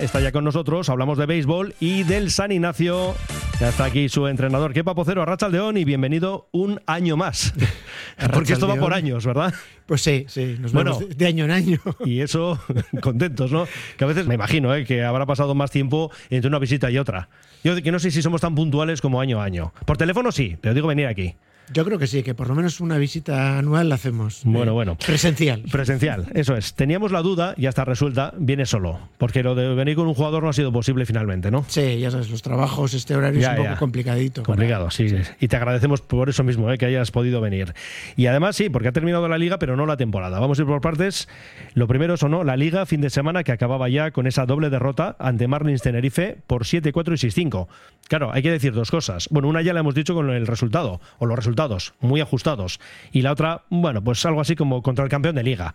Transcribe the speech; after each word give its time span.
Está 0.00 0.18
ya 0.18 0.32
con 0.32 0.44
nosotros, 0.44 0.88
hablamos 0.88 1.18
de 1.18 1.26
béisbol 1.26 1.74
y 1.78 2.04
del 2.04 2.30
San 2.30 2.50
Ignacio. 2.52 3.14
Ya 3.60 3.68
está 3.68 3.84
aquí 3.84 4.08
su 4.08 4.26
entrenador, 4.28 4.72
Kepa 4.72 4.94
Pocero, 4.94 5.26
León 5.50 5.76
y 5.76 5.84
bienvenido 5.84 6.48
un 6.52 6.80
año 6.86 7.18
más. 7.18 7.52
Porque 8.32 8.54
esto 8.54 8.66
va 8.66 8.76
por 8.76 8.94
años, 8.94 9.26
¿verdad? 9.26 9.52
Pues 9.84 10.00
sí, 10.00 10.24
sí, 10.26 10.56
nos 10.58 10.72
bueno, 10.72 10.98
vemos 10.98 11.18
de 11.18 11.26
año 11.26 11.44
en 11.44 11.50
año. 11.50 11.80
Y 12.06 12.22
eso, 12.22 12.58
contentos, 13.02 13.52
¿no? 13.52 13.68
Que 13.98 14.04
a 14.04 14.06
veces 14.06 14.26
me 14.26 14.36
imagino 14.36 14.74
¿eh? 14.74 14.86
que 14.86 15.04
habrá 15.04 15.26
pasado 15.26 15.54
más 15.54 15.70
tiempo 15.70 16.10
entre 16.30 16.48
una 16.48 16.58
visita 16.58 16.90
y 16.90 16.96
otra. 16.96 17.28
Yo 17.62 17.76
que 17.82 17.92
no 17.92 17.98
sé 17.98 18.10
si 18.10 18.22
somos 18.22 18.40
tan 18.40 18.54
puntuales 18.54 19.02
como 19.02 19.20
año 19.20 19.38
a 19.42 19.44
año. 19.44 19.74
Por 19.84 19.98
teléfono 19.98 20.32
sí, 20.32 20.56
pero 20.62 20.72
digo 20.72 20.88
venir 20.88 21.08
aquí. 21.08 21.34
Yo 21.72 21.84
creo 21.84 21.98
que 21.98 22.06
sí, 22.06 22.22
que 22.22 22.34
por 22.34 22.48
lo 22.48 22.54
menos 22.54 22.80
una 22.80 22.98
visita 22.98 23.58
anual 23.58 23.88
la 23.88 23.94
hacemos. 23.94 24.42
Bueno, 24.44 24.72
eh, 24.72 24.74
bueno. 24.74 24.96
Presencial. 24.96 25.62
Presencial, 25.70 26.26
eso 26.34 26.56
es. 26.56 26.74
Teníamos 26.74 27.12
la 27.12 27.22
duda, 27.22 27.54
ya 27.56 27.68
está 27.68 27.84
resuelta, 27.84 28.34
viene 28.36 28.66
solo. 28.66 28.98
Porque 29.18 29.42
lo 29.42 29.54
de 29.54 29.74
venir 29.74 29.94
con 29.94 30.08
un 30.08 30.14
jugador 30.14 30.42
no 30.42 30.48
ha 30.48 30.52
sido 30.52 30.72
posible 30.72 31.06
finalmente, 31.06 31.50
¿no? 31.50 31.64
Sí, 31.68 32.00
ya 32.00 32.10
sabes, 32.10 32.30
los 32.30 32.42
trabajos, 32.42 32.94
este 32.94 33.14
horario 33.14 33.40
es 33.40 33.48
un 33.48 33.64
poco 33.64 33.76
complicadito. 33.78 34.42
Complicado, 34.42 34.90
sí, 34.90 35.06
Y 35.38 35.48
te 35.48 35.56
agradecemos 35.56 36.00
por 36.00 36.28
eso 36.28 36.42
mismo, 36.42 36.70
eh, 36.72 36.78
que 36.78 36.86
hayas 36.86 37.10
podido 37.10 37.40
venir. 37.40 37.72
Y 38.16 38.26
además, 38.26 38.56
sí, 38.56 38.68
porque 38.68 38.88
ha 38.88 38.92
terminado 38.92 39.28
la 39.28 39.38
liga, 39.38 39.58
pero 39.58 39.76
no 39.76 39.86
la 39.86 39.96
temporada. 39.96 40.40
Vamos 40.40 40.58
a 40.58 40.62
ir 40.62 40.68
por 40.68 40.80
partes. 40.80 41.28
Lo 41.74 41.86
primero 41.86 42.14
es 42.14 42.22
o 42.22 42.28
no, 42.28 42.42
la 42.42 42.56
liga 42.56 42.84
fin 42.86 43.00
de 43.00 43.10
semana 43.10 43.44
que 43.44 43.52
acababa 43.52 43.88
ya 43.88 44.10
con 44.10 44.26
esa 44.26 44.44
doble 44.44 44.70
derrota 44.70 45.14
ante 45.18 45.46
Marlins 45.46 45.82
Tenerife 45.82 46.38
por 46.46 46.64
7-4 46.64 47.12
y 47.12 47.46
6-5. 47.46 47.68
Claro, 48.08 48.32
hay 48.32 48.42
que 48.42 48.50
decir 48.50 48.72
dos 48.72 48.90
cosas. 48.90 49.28
Bueno, 49.30 49.48
una 49.48 49.62
ya 49.62 49.72
la 49.72 49.80
hemos 49.80 49.94
dicho 49.94 50.14
con 50.14 50.30
el 50.30 50.46
resultado, 50.46 51.00
o 51.18 51.26
los 51.26 51.36
resultados, 51.36 51.59
muy 52.00 52.20
ajustados 52.20 52.80
y 53.12 53.22
la 53.22 53.32
otra, 53.32 53.64
bueno, 53.70 54.02
pues 54.02 54.24
algo 54.26 54.40
así 54.40 54.56
como 54.56 54.82
contra 54.82 55.04
el 55.04 55.10
campeón 55.10 55.34
de 55.34 55.42
liga. 55.42 55.74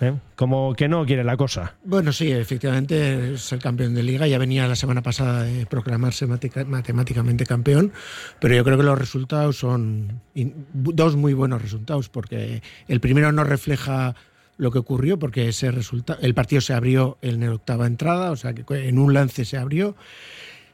¿eh? 0.00 0.14
Como 0.34 0.74
que 0.74 0.88
no 0.88 1.04
quiere 1.06 1.24
la 1.24 1.36
cosa. 1.36 1.74
Bueno, 1.84 2.12
sí, 2.12 2.30
efectivamente 2.30 3.34
es 3.34 3.52
el 3.52 3.60
campeón 3.60 3.94
de 3.94 4.02
liga. 4.02 4.26
Ya 4.26 4.38
venía 4.38 4.66
la 4.66 4.76
semana 4.76 5.02
pasada 5.02 5.42
de 5.42 5.66
proclamarse 5.66 6.26
matemáticamente 6.26 7.46
campeón, 7.46 7.92
pero 8.40 8.54
yo 8.54 8.64
creo 8.64 8.76
que 8.76 8.82
los 8.82 8.98
resultados 8.98 9.58
son 9.58 10.20
dos 10.34 11.16
muy 11.16 11.34
buenos 11.34 11.62
resultados, 11.62 12.08
porque 12.08 12.62
el 12.88 13.00
primero 13.00 13.32
no 13.32 13.44
refleja 13.44 14.14
lo 14.58 14.70
que 14.70 14.78
ocurrió, 14.78 15.18
porque 15.18 15.48
ese 15.48 15.70
resulta 15.70 16.18
el 16.22 16.34
partido 16.34 16.60
se 16.60 16.72
abrió 16.72 17.18
en 17.20 17.40
la 17.40 17.52
octava 17.52 17.86
entrada, 17.86 18.30
o 18.30 18.36
sea 18.36 18.54
que 18.54 18.64
en 18.88 18.98
un 18.98 19.12
lance 19.12 19.44
se 19.44 19.58
abrió. 19.58 19.96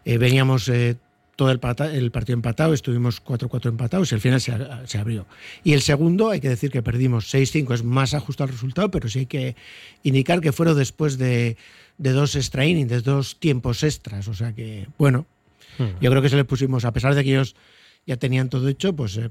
Eh, 0.05 0.19
veníamos 0.19 0.69
eh, 0.69 0.97
todo 1.37 1.51
el, 1.51 1.59
partido 1.59 2.35
empatado, 2.35 2.75
estuvimos 2.75 3.25
4-4 3.25 3.69
empatados 3.69 4.13
y 4.13 4.15
al 4.15 4.21
final 4.21 4.41
se, 4.41 4.99
abrió. 4.99 5.27
Y 5.65 5.73
el 5.73 5.81
segundo, 5.81 6.31
hay 6.31 6.41
que 6.41 6.49
decir 6.49 6.71
que 6.71 6.83
perdimos 6.83 7.33
6-5, 7.33 7.75
es 7.75 7.85
más 7.85 8.13
ajustado 8.15 8.49
el 8.49 8.55
resultado, 8.55 8.91
pero 8.91 9.09
sí 9.09 9.21
hay 9.21 9.27
que 9.27 9.57
indicar 10.03 10.41
que 10.41 10.53
fueron 10.53 10.77
después 10.77 11.17
de, 11.17 11.57
dos 11.97 12.37
extra 12.37 12.67
innings, 12.67 12.91
de 12.91 13.01
dos 13.01 13.39
tiempos 13.39 13.83
extras. 13.83 14.29
O 14.29 14.35
sea 14.35 14.53
que, 14.55 14.89
bueno, 14.99 15.27
hmm. 15.79 16.01
yo 16.01 16.11
creo 16.11 16.23
que 16.23 16.29
se 16.29 16.37
le 16.37 16.45
pusimos, 16.45 16.85
a 16.85 16.93
pesar 16.93 17.15
de 17.15 17.25
que 17.25 17.31
ellos 17.31 17.57
ya 18.07 18.17
tenían 18.19 18.51
todo 18.51 18.69
hecho, 18.69 18.95
pues 18.95 19.17
eh, 19.17 19.31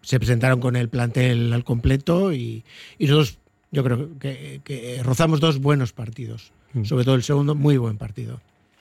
se 0.00 0.18
presentaron 0.18 0.60
con 0.60 0.74
el 0.74 0.88
plantel 0.88 1.52
al 1.52 1.64
completo 1.64 2.32
y, 2.32 2.64
nosotros, 2.98 3.38
yo 3.72 3.84
creo 3.84 4.18
que, 4.18 5.00
rozamos 5.02 5.40
dos 5.40 5.58
buenos 5.58 5.92
partidos. 5.92 6.52
Hmm. 6.72 6.84
Sobre 6.84 7.04
todo 7.04 7.14
el 7.14 7.24
segundo, 7.24 7.54
muy 7.54 7.76
buen 7.76 7.98
partido. 7.98 8.40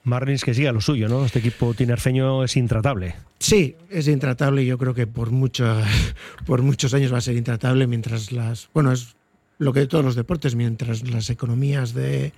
Marlins 0.09 0.43
que 0.43 0.53
siga 0.53 0.71
lo 0.71 0.81
suyo, 0.81 1.07
¿no? 1.07 1.25
Este 1.25 1.39
equipo 1.39 1.73
tinerfeño 1.73 2.43
es 2.43 2.57
intratable. 2.57 3.15
Sí, 3.39 3.75
es 3.89 4.07
intratable 4.07 4.63
y 4.63 4.65
yo 4.65 4.77
creo 4.77 4.93
que 4.93 5.07
por, 5.07 5.31
mucho, 5.31 5.81
por 6.45 6.61
muchos 6.61 6.93
años 6.93 7.13
va 7.13 7.19
a 7.19 7.21
ser 7.21 7.37
intratable 7.37 7.87
mientras 7.87 8.31
las... 8.31 8.69
Bueno, 8.73 8.91
es 8.91 9.15
lo 9.57 9.71
que 9.71 9.81
de 9.81 9.87
todos 9.87 10.03
los 10.03 10.15
deportes, 10.15 10.55
mientras 10.55 11.07
las 11.09 11.29
economías 11.29 11.93
de... 11.93 12.33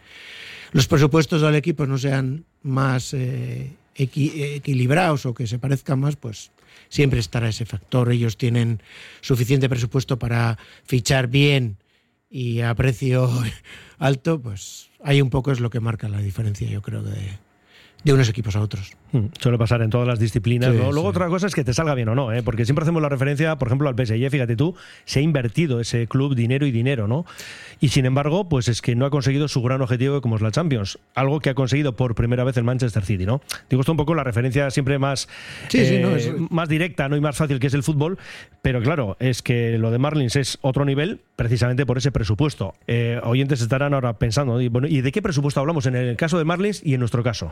Los 0.74 0.88
presupuestos 0.88 1.42
del 1.42 1.56
equipo 1.56 1.86
no 1.86 1.98
sean 1.98 2.46
más 2.64 3.14
eh, 3.14 3.74
equilibrados 3.96 5.26
o 5.26 5.34
que 5.34 5.48
se 5.48 5.60
parezcan 5.60 6.00
más, 6.00 6.16
pues 6.16 6.52
siempre 6.90 7.20
estará 7.20 7.50
ese 7.50 7.66
factor. 7.66 8.12
Ellos 8.12 8.38
tienen 8.38 8.82
suficiente 9.22 9.68
presupuesto 9.70 10.18
para 10.20 10.58
fichar 10.86 11.28
bien 11.28 11.78
y 12.30 12.62
a 12.62 12.74
precio 12.76 13.30
alto, 14.00 14.40
pues 14.40 14.90
ahí 15.04 15.22
un 15.22 15.30
poco 15.30 15.52
es 15.52 15.60
lo 15.60 15.70
que 15.70 15.80
marca 15.80 16.08
la 16.10 16.20
diferencia, 16.20 16.70
yo 16.70 16.82
creo, 16.82 17.04
de, 17.04 17.38
de 18.04 18.14
unos 18.14 18.30
equipos 18.30 18.56
a 18.56 18.62
otros. 18.62 18.94
Hmm, 19.12 19.26
suele 19.40 19.58
pasar 19.58 19.82
en 19.82 19.90
todas 19.90 20.08
las 20.08 20.20
disciplinas. 20.20 20.74
Luego 20.74 21.04
otra 21.04 21.28
cosa 21.28 21.48
es 21.48 21.56
que 21.56 21.64
te 21.64 21.74
salga 21.74 21.96
bien 21.96 22.08
o 22.10 22.16
no, 22.16 22.32
¿eh? 22.32 22.44
porque 22.44 22.66
siempre 22.66 22.84
hacemos 22.84 23.02
la 23.02 23.10
referencia, 23.10 23.58
por 23.58 23.68
ejemplo, 23.68 23.90
al 23.90 23.96
PSG, 23.96 24.30
fíjate 24.30 24.56
tú, 24.56 24.76
se 25.06 25.20
ha 25.20 25.22
invertido 25.22 25.80
ese 25.82 26.08
club 26.08 26.36
dinero 26.36 26.66
y 26.66 26.72
dinero, 26.72 27.08
¿no? 27.08 27.26
Y 27.82 27.90
sin 27.90 28.06
embargo, 28.06 28.48
pues 28.48 28.68
es 28.68 28.82
que 28.82 28.96
no 28.96 29.06
ha 29.06 29.10
conseguido 29.10 29.48
su 29.48 29.62
gran 29.62 29.82
objetivo 29.82 30.22
como 30.22 30.38
es 30.38 30.42
la 30.42 30.52
Champions, 30.52 30.98
algo 31.14 31.40
que 31.40 31.50
ha 31.50 31.56
conseguido 31.56 31.96
por 31.96 32.16
primera 32.16 32.44
vez 32.44 32.56
el 32.56 32.64
Manchester 32.64 33.04
City, 33.04 33.26
¿no? 33.26 33.42
Digo 33.70 33.82
esto 33.82 33.92
un 33.92 33.98
poco 33.98 34.16
la 34.16 34.24
referencia 34.24 34.70
siempre 34.70 34.98
más, 34.98 35.28
eh, 35.74 36.34
más 36.50 36.70
directa 36.70 37.10
¿no? 37.10 37.18
y 37.18 37.22
más 37.22 37.36
fácil 37.36 37.60
que 37.60 37.68
es 37.68 37.74
el 37.74 37.84
fútbol, 37.84 38.18
pero 38.62 38.82
claro, 38.82 39.18
es 39.20 39.42
que 39.42 39.78
lo 39.78 39.92
de 39.92 39.98
Marlins 39.98 40.36
es 40.36 40.58
otro 40.62 40.86
nivel 40.86 41.20
precisamente 41.36 41.86
por 41.86 41.98
ese 41.98 42.12
presupuesto. 42.12 42.76
Eh, 42.88 43.20
oyentes 43.24 43.62
estarán 43.62 43.94
ahora 43.94 44.14
pensando, 44.14 44.60
bueno, 44.70 44.88
¿y 44.88 45.02
de 45.02 45.12
qué 45.12 45.22
presupuesto 45.22 45.60
hablamos 45.60 45.86
en 45.86 45.96
el 45.96 46.16
caso 46.16 46.38
de 46.38 46.46
Marlins 46.46 46.82
y 46.86 46.94
en 46.94 47.00
nuestro 47.00 47.24
caso? 47.24 47.52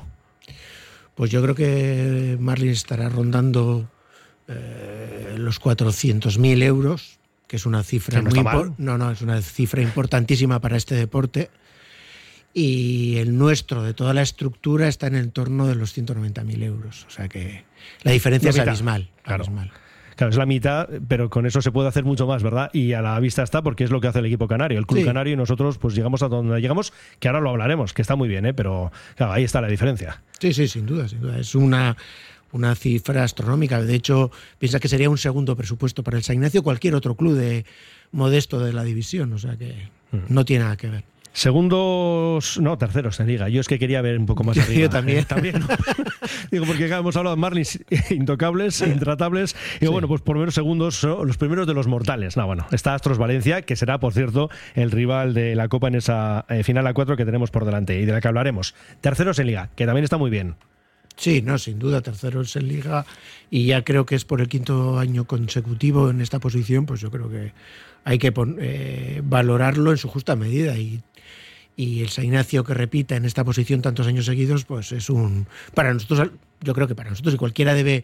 Pues 1.19 1.31
yo 1.31 1.41
creo 1.41 1.53
que 1.53 2.37
Marlin 2.39 2.69
estará 2.69 3.09
rondando 3.09 3.91
eh, 4.47 5.35
los 5.37 5.59
400.000 5.59 6.63
euros, 6.63 7.19
que 7.45 7.57
es 7.57 7.65
una 7.65 7.83
cifra 7.83 8.21
muy 8.21 8.41
no, 8.77 8.97
no, 8.97 9.11
es 9.11 9.21
una 9.21 9.41
cifra 9.41 9.81
importantísima 9.81 10.61
para 10.61 10.77
este 10.77 10.95
deporte. 10.95 11.49
Y 12.53 13.17
el 13.17 13.37
nuestro, 13.37 13.83
de 13.83 13.93
toda 13.93 14.13
la 14.13 14.21
estructura, 14.21 14.87
está 14.87 15.07
en 15.07 15.15
el 15.15 15.33
torno 15.33 15.67
de 15.67 15.75
los 15.75 15.97
190.000 15.97 16.63
euros. 16.63 17.05
O 17.05 17.09
sea 17.09 17.27
que 17.27 17.65
la 18.03 18.13
diferencia 18.13 18.51
es 18.51 18.59
abismal. 18.59 19.09
abismal. 19.25 19.73
Claro, 20.19 20.31
es 20.31 20.37
la 20.37 20.45
mitad, 20.45 20.89
pero 21.07 21.29
con 21.29 21.45
eso 21.45 21.61
se 21.61 21.71
puede 21.71 21.87
hacer 21.87 22.03
mucho 22.03 22.27
más, 22.27 22.43
¿verdad? 22.43 22.69
Y 22.73 22.91
a 22.91 23.01
la 23.01 23.17
vista 23.21 23.41
está 23.41 23.61
porque 23.61 23.85
es 23.85 23.89
lo 23.89 24.01
que 24.01 24.07
hace 24.07 24.19
el 24.19 24.25
equipo 24.25 24.49
canario, 24.49 24.77
el 24.77 24.85
club 24.85 25.05
canario, 25.05 25.31
y 25.31 25.37
nosotros 25.37 25.77
pues 25.77 25.95
llegamos 25.95 26.21
a 26.23 26.27
donde 26.27 26.59
llegamos, 26.59 26.91
que 27.19 27.29
ahora 27.29 27.39
lo 27.39 27.51
hablaremos, 27.51 27.93
que 27.93 28.01
está 28.01 28.17
muy 28.17 28.27
bien, 28.27 28.45
¿eh? 28.45 28.53
Pero 28.53 28.91
claro, 29.15 29.31
ahí 29.31 29.45
está 29.45 29.61
la 29.61 29.69
diferencia. 29.69 30.21
Sí, 30.37 30.51
sí, 30.51 30.67
sin 30.67 30.85
duda, 30.85 31.07
sin 31.07 31.21
duda. 31.21 31.39
Es 31.39 31.55
una 31.55 31.95
una 32.51 32.75
cifra 32.75 33.23
astronómica. 33.23 33.81
De 33.81 33.95
hecho, 33.95 34.29
piensa 34.57 34.81
que 34.81 34.89
sería 34.89 35.09
un 35.09 35.17
segundo 35.17 35.55
presupuesto 35.55 36.03
para 36.03 36.17
el 36.17 36.23
San 36.23 36.35
Ignacio 36.35 36.63
cualquier 36.63 36.95
otro 36.95 37.15
club 37.15 37.35
de 37.35 37.63
modesto 38.11 38.59
de 38.59 38.73
la 38.73 38.83
división. 38.83 39.31
O 39.31 39.37
sea 39.37 39.55
que 39.55 39.87
mm. 40.11 40.17
no 40.27 40.43
tiene 40.43 40.65
nada 40.65 40.75
que 40.75 40.89
ver. 40.89 41.03
Segundos, 41.33 42.59
no, 42.59 42.77
terceros 42.77 43.19
en 43.19 43.27
liga. 43.27 43.49
Yo 43.49 43.61
es 43.61 43.67
que 43.67 43.79
quería 43.79 44.01
ver 44.01 44.17
un 44.17 44.25
poco 44.25 44.43
más 44.43 44.57
arriba. 44.59 44.81
Yo 44.81 44.89
también. 44.89 45.25
también 45.27 45.55
Digo, 46.51 46.65
porque 46.65 46.87
hemos 46.87 47.15
hablado 47.15 47.35
de 47.35 47.39
Marlins 47.39 47.79
intocables, 48.09 48.81
intratables. 48.81 49.55
Y 49.79 49.87
bueno, 49.87 50.07
pues 50.07 50.21
por 50.21 50.35
lo 50.35 50.41
menos 50.41 50.55
segundos 50.55 50.95
son 50.95 51.27
los 51.27 51.37
primeros 51.37 51.67
de 51.67 51.73
los 51.73 51.87
mortales. 51.87 52.37
No, 52.37 52.45
bueno, 52.45 52.65
está 52.71 52.93
Astros 52.93 53.17
Valencia, 53.17 53.61
que 53.61 53.75
será, 53.75 53.99
por 53.99 54.13
cierto, 54.13 54.49
el 54.75 54.91
rival 54.91 55.33
de 55.33 55.55
la 55.55 55.67
Copa 55.67 55.87
en 55.87 55.95
esa 55.95 56.45
eh, 56.49 56.63
final 56.63 56.85
a 56.87 56.93
cuatro 56.93 57.15
que 57.15 57.25
tenemos 57.25 57.51
por 57.51 57.65
delante 57.65 57.99
y 57.99 58.05
de 58.05 58.11
la 58.11 58.21
que 58.21 58.27
hablaremos. 58.27 58.75
Terceros 59.01 59.39
en 59.39 59.47
liga, 59.47 59.69
que 59.75 59.85
también 59.85 60.03
está 60.03 60.17
muy 60.17 60.29
bien. 60.29 60.55
Sí, 61.19 61.41
no, 61.41 61.57
sin 61.57 61.77
duda, 61.77 62.01
terceros 62.01 62.55
en 62.55 62.67
liga 62.67 63.05
y 63.51 63.65
ya 63.65 63.83
creo 63.83 64.05
que 64.05 64.15
es 64.15 64.25
por 64.25 64.41
el 64.41 64.47
quinto 64.47 64.97
año 64.97 65.25
consecutivo 65.25 66.09
en 66.09 66.21
esta 66.21 66.39
posición, 66.39 66.85
pues 66.85 67.01
yo 67.01 67.11
creo 67.11 67.29
que 67.29 67.51
hay 68.05 68.17
que 68.17 68.33
eh, 68.59 69.21
valorarlo 69.23 69.91
en 69.91 69.97
su 69.97 70.07
justa 70.07 70.35
medida 70.35 70.77
y 70.77 71.01
y 71.79 72.01
el 72.01 72.09
San 72.09 72.25
Ignacio 72.25 72.65
que 72.65 72.73
repita 72.73 73.15
en 73.15 73.23
esta 73.23 73.45
posición 73.45 73.81
tantos 73.81 74.05
años 74.05 74.25
seguidos, 74.25 74.65
pues 74.65 74.91
es 74.91 75.09
un. 75.09 75.47
Para 75.73 75.93
nosotros, 75.93 76.29
yo 76.59 76.73
creo 76.73 76.89
que 76.89 76.95
para 76.95 77.09
nosotros, 77.09 77.35
y 77.35 77.37
cualquiera 77.37 77.73
debe 77.73 78.03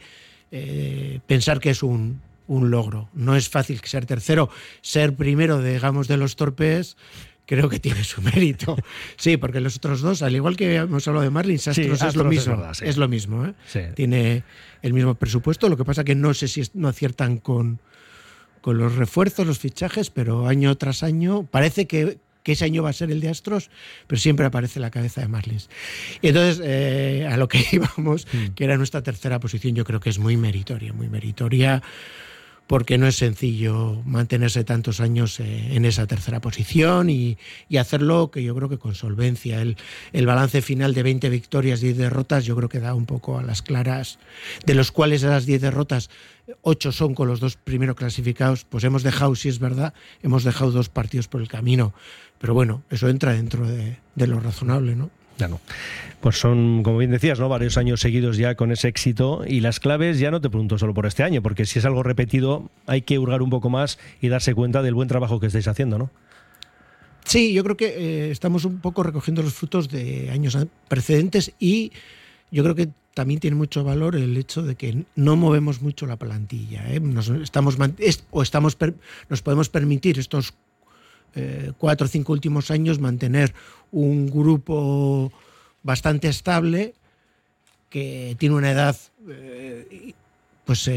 eh, 0.50 1.20
pensar 1.28 1.60
que 1.60 1.72
es 1.72 1.84
un, 1.84 2.22
logro. 2.48 3.10
No 3.14 3.36
es 3.36 3.50
fácil 3.50 3.82
ser 3.84 4.06
tercero, 4.06 4.50
ser 4.80 5.18
primero, 5.18 5.62
digamos, 5.62 6.08
de 6.08 6.16
los 6.16 6.38
torpes. 6.38 6.96
Creo 7.46 7.70
que 7.70 7.80
tiene 7.80 8.04
su 8.04 8.22
mérito. 8.22 8.76
Sí, 9.18 9.38
porque 9.38 9.60
los 9.60 9.78
otros 9.78 10.02
dos, 10.02 10.22
al 10.22 10.36
igual 10.36 10.56
que 10.56 10.76
hemos 10.76 11.08
hablado 11.08 11.24
de 11.24 11.30
Marlin, 11.30 11.58
Astros, 11.58 12.02
es 12.02 12.16
lo 12.16 12.26
mismo. 12.26 12.64
Es, 12.82 12.98
lo 12.98 13.08
mismo. 13.08 13.46
¿eh? 13.46 13.92
Tiene 13.96 14.44
el 14.82 14.94
mismo 14.94 15.16
presupuesto. 15.16 15.70
Lo 15.70 15.78
que 15.78 15.86
pasa 15.86 16.04
que 16.04 16.16
no 16.16 16.34
sé 16.34 16.48
si 16.48 16.64
no 16.74 16.88
aciertan 16.88 17.38
con, 17.38 17.80
con 18.62 18.78
los 18.78 18.96
refuerzos, 18.96 19.48
los 19.48 19.60
fichajes, 19.60 20.10
pero 20.10 20.48
año 20.48 20.76
tras 20.76 21.04
año 21.04 21.44
parece 21.50 21.88
que, 21.88 22.18
que 22.44 22.54
ese 22.54 22.66
año 22.66 22.84
va 22.84 22.90
a 22.90 22.94
ser 22.94 23.12
el 23.12 23.22
de 23.22 23.30
Astros, 23.30 23.70
pero 24.08 24.20
siempre 24.20 24.46
aparece 24.46 24.80
la 24.80 24.92
cabeza 24.92 25.22
de 25.22 25.28
Marlins. 25.28 25.70
Y 26.22 26.30
entonces, 26.30 26.62
eh, 26.64 27.28
a 27.30 27.38
lo 27.38 27.48
que 27.48 27.66
íbamos, 27.72 28.28
mm. 28.32 28.54
que 28.54 28.64
era 28.64 28.78
nuestra 28.78 29.02
tercera 29.02 29.40
posición, 29.40 29.76
yo 29.76 29.86
creo 29.86 30.00
que 30.00 30.10
es 30.10 30.20
muy 30.20 30.38
meritoria, 30.38 30.94
muy 30.94 31.10
meritoria 31.10 31.82
porque 32.68 32.98
no 32.98 33.08
es 33.08 33.16
sencillo 33.16 34.02
mantenerse 34.06 34.64
tantos 34.64 35.00
años 35.00 35.40
eh, 35.40 35.76
en 35.76 35.86
esa 35.86 36.08
tercera 36.08 36.42
posición 36.42 37.10
y, 37.10 37.38
hacerlo 37.78 38.32
que 38.32 38.42
yo 38.42 38.56
creo 38.56 38.70
que 38.70 38.78
con 38.78 38.96
solvencia. 38.96 39.62
El, 39.62 39.78
el, 40.14 40.26
balance 40.26 40.62
final 40.62 40.94
de 40.94 41.04
20 41.04 41.30
victorias 41.30 41.84
y 41.84 41.88
10 41.88 41.98
derrotas 41.98 42.46
yo 42.46 42.56
creo 42.56 42.70
que 42.70 42.80
da 42.80 42.96
un 42.96 43.06
poco 43.06 43.38
a 43.38 43.44
las 43.44 43.62
claras, 43.62 44.18
de 44.66 44.74
los 44.74 44.92
cuales 44.92 45.22
de 45.22 45.28
las 45.28 45.46
10 45.46 45.62
derrotas, 45.62 46.10
8 46.62 46.92
son 46.92 47.14
con 47.14 47.28
los 47.28 47.40
dos 47.40 47.58
primeros 47.58 47.96
clasificados, 47.96 48.66
pues 48.66 48.84
hemos 48.84 49.04
dejado, 49.04 49.36
si 49.36 49.50
es 49.50 49.60
verdad, 49.60 49.94
hemos 50.24 50.44
dejado 50.44 50.72
dos 50.72 50.90
partidos 50.90 51.28
por 51.28 51.42
el 51.42 51.48
camino. 51.48 51.94
Pero 52.40 52.54
bueno, 52.54 52.84
eso 52.90 53.10
entra 53.10 53.34
dentro 53.34 53.68
de, 53.68 53.98
de 54.16 54.28
lo 54.28 54.40
razonable, 54.40 54.96
¿no? 54.96 55.10
No. 55.40 55.60
Pues 56.22 56.38
son, 56.40 56.82
como 56.84 56.98
bien 56.98 57.12
decías, 57.12 57.40
¿no? 57.40 57.50
varios 57.50 57.78
años 57.78 58.02
seguidos 58.02 58.38
ya 58.38 58.56
con 58.56 58.72
ese 58.72 58.88
éxito 58.88 59.44
y 59.48 59.60
las 59.60 59.80
claves 59.80 60.20
ya 60.20 60.32
no 60.32 60.42
te 60.42 60.50
pregunto 60.50 60.78
solo 60.78 60.94
por 60.94 61.06
este 61.06 61.24
año, 61.24 61.42
porque 61.42 61.66
si 61.66 61.80
es 61.80 61.86
algo 61.86 62.04
repetido 62.04 62.70
hay 62.88 63.02
que 63.02 63.20
hurgar 63.20 63.42
un 63.42 63.50
poco 63.50 63.70
más 63.70 64.00
y 64.22 64.30
darse 64.30 64.56
cuenta 64.56 64.82
del 64.82 64.96
buen 64.96 65.08
trabajo 65.08 65.40
que 65.40 65.48
estáis 65.48 65.68
haciendo, 65.68 65.98
¿no? 65.98 66.10
Sí, 67.26 67.54
yo 67.54 67.64
creo 67.64 67.76
que 67.76 67.88
eh, 67.88 68.32
estamos 68.32 68.66
un 68.66 68.80
poco 68.80 69.02
recogiendo 69.02 69.42
los 69.42 69.54
frutos 69.54 69.90
de 69.90 70.30
años 70.32 70.58
precedentes 70.88 71.54
y 71.60 71.92
yo 72.52 72.64
creo 72.64 72.76
que 72.76 72.90
también 73.16 73.40
tiene 73.40 73.56
mucho 73.56 73.84
valor 73.84 74.16
el 74.16 74.38
hecho 74.38 74.62
de 74.62 74.76
que 74.76 75.06
no 75.16 75.36
movemos 75.36 75.82
mucho 75.82 76.06
la 76.06 76.18
plantilla. 76.18 76.86
¿eh? 76.92 77.00
Nos, 77.00 77.30
estamos, 77.30 77.78
o 78.30 78.42
estamos, 78.44 78.78
nos 79.30 79.42
podemos 79.42 79.70
permitir 79.70 80.20
estos 80.20 80.54
eh, 81.36 81.72
cuatro 81.78 82.06
o 82.06 82.10
cinco 82.10 82.34
últimos 82.34 82.72
años 82.72 83.00
mantener 83.00 83.54
un 83.92 84.28
grupo 84.30 85.32
bastante 85.84 86.28
estable 86.28 86.94
que 87.90 88.36
tiene 88.40 88.56
una 88.56 88.72
edad, 88.72 88.98
eh, 89.30 90.14
pues 90.66 90.90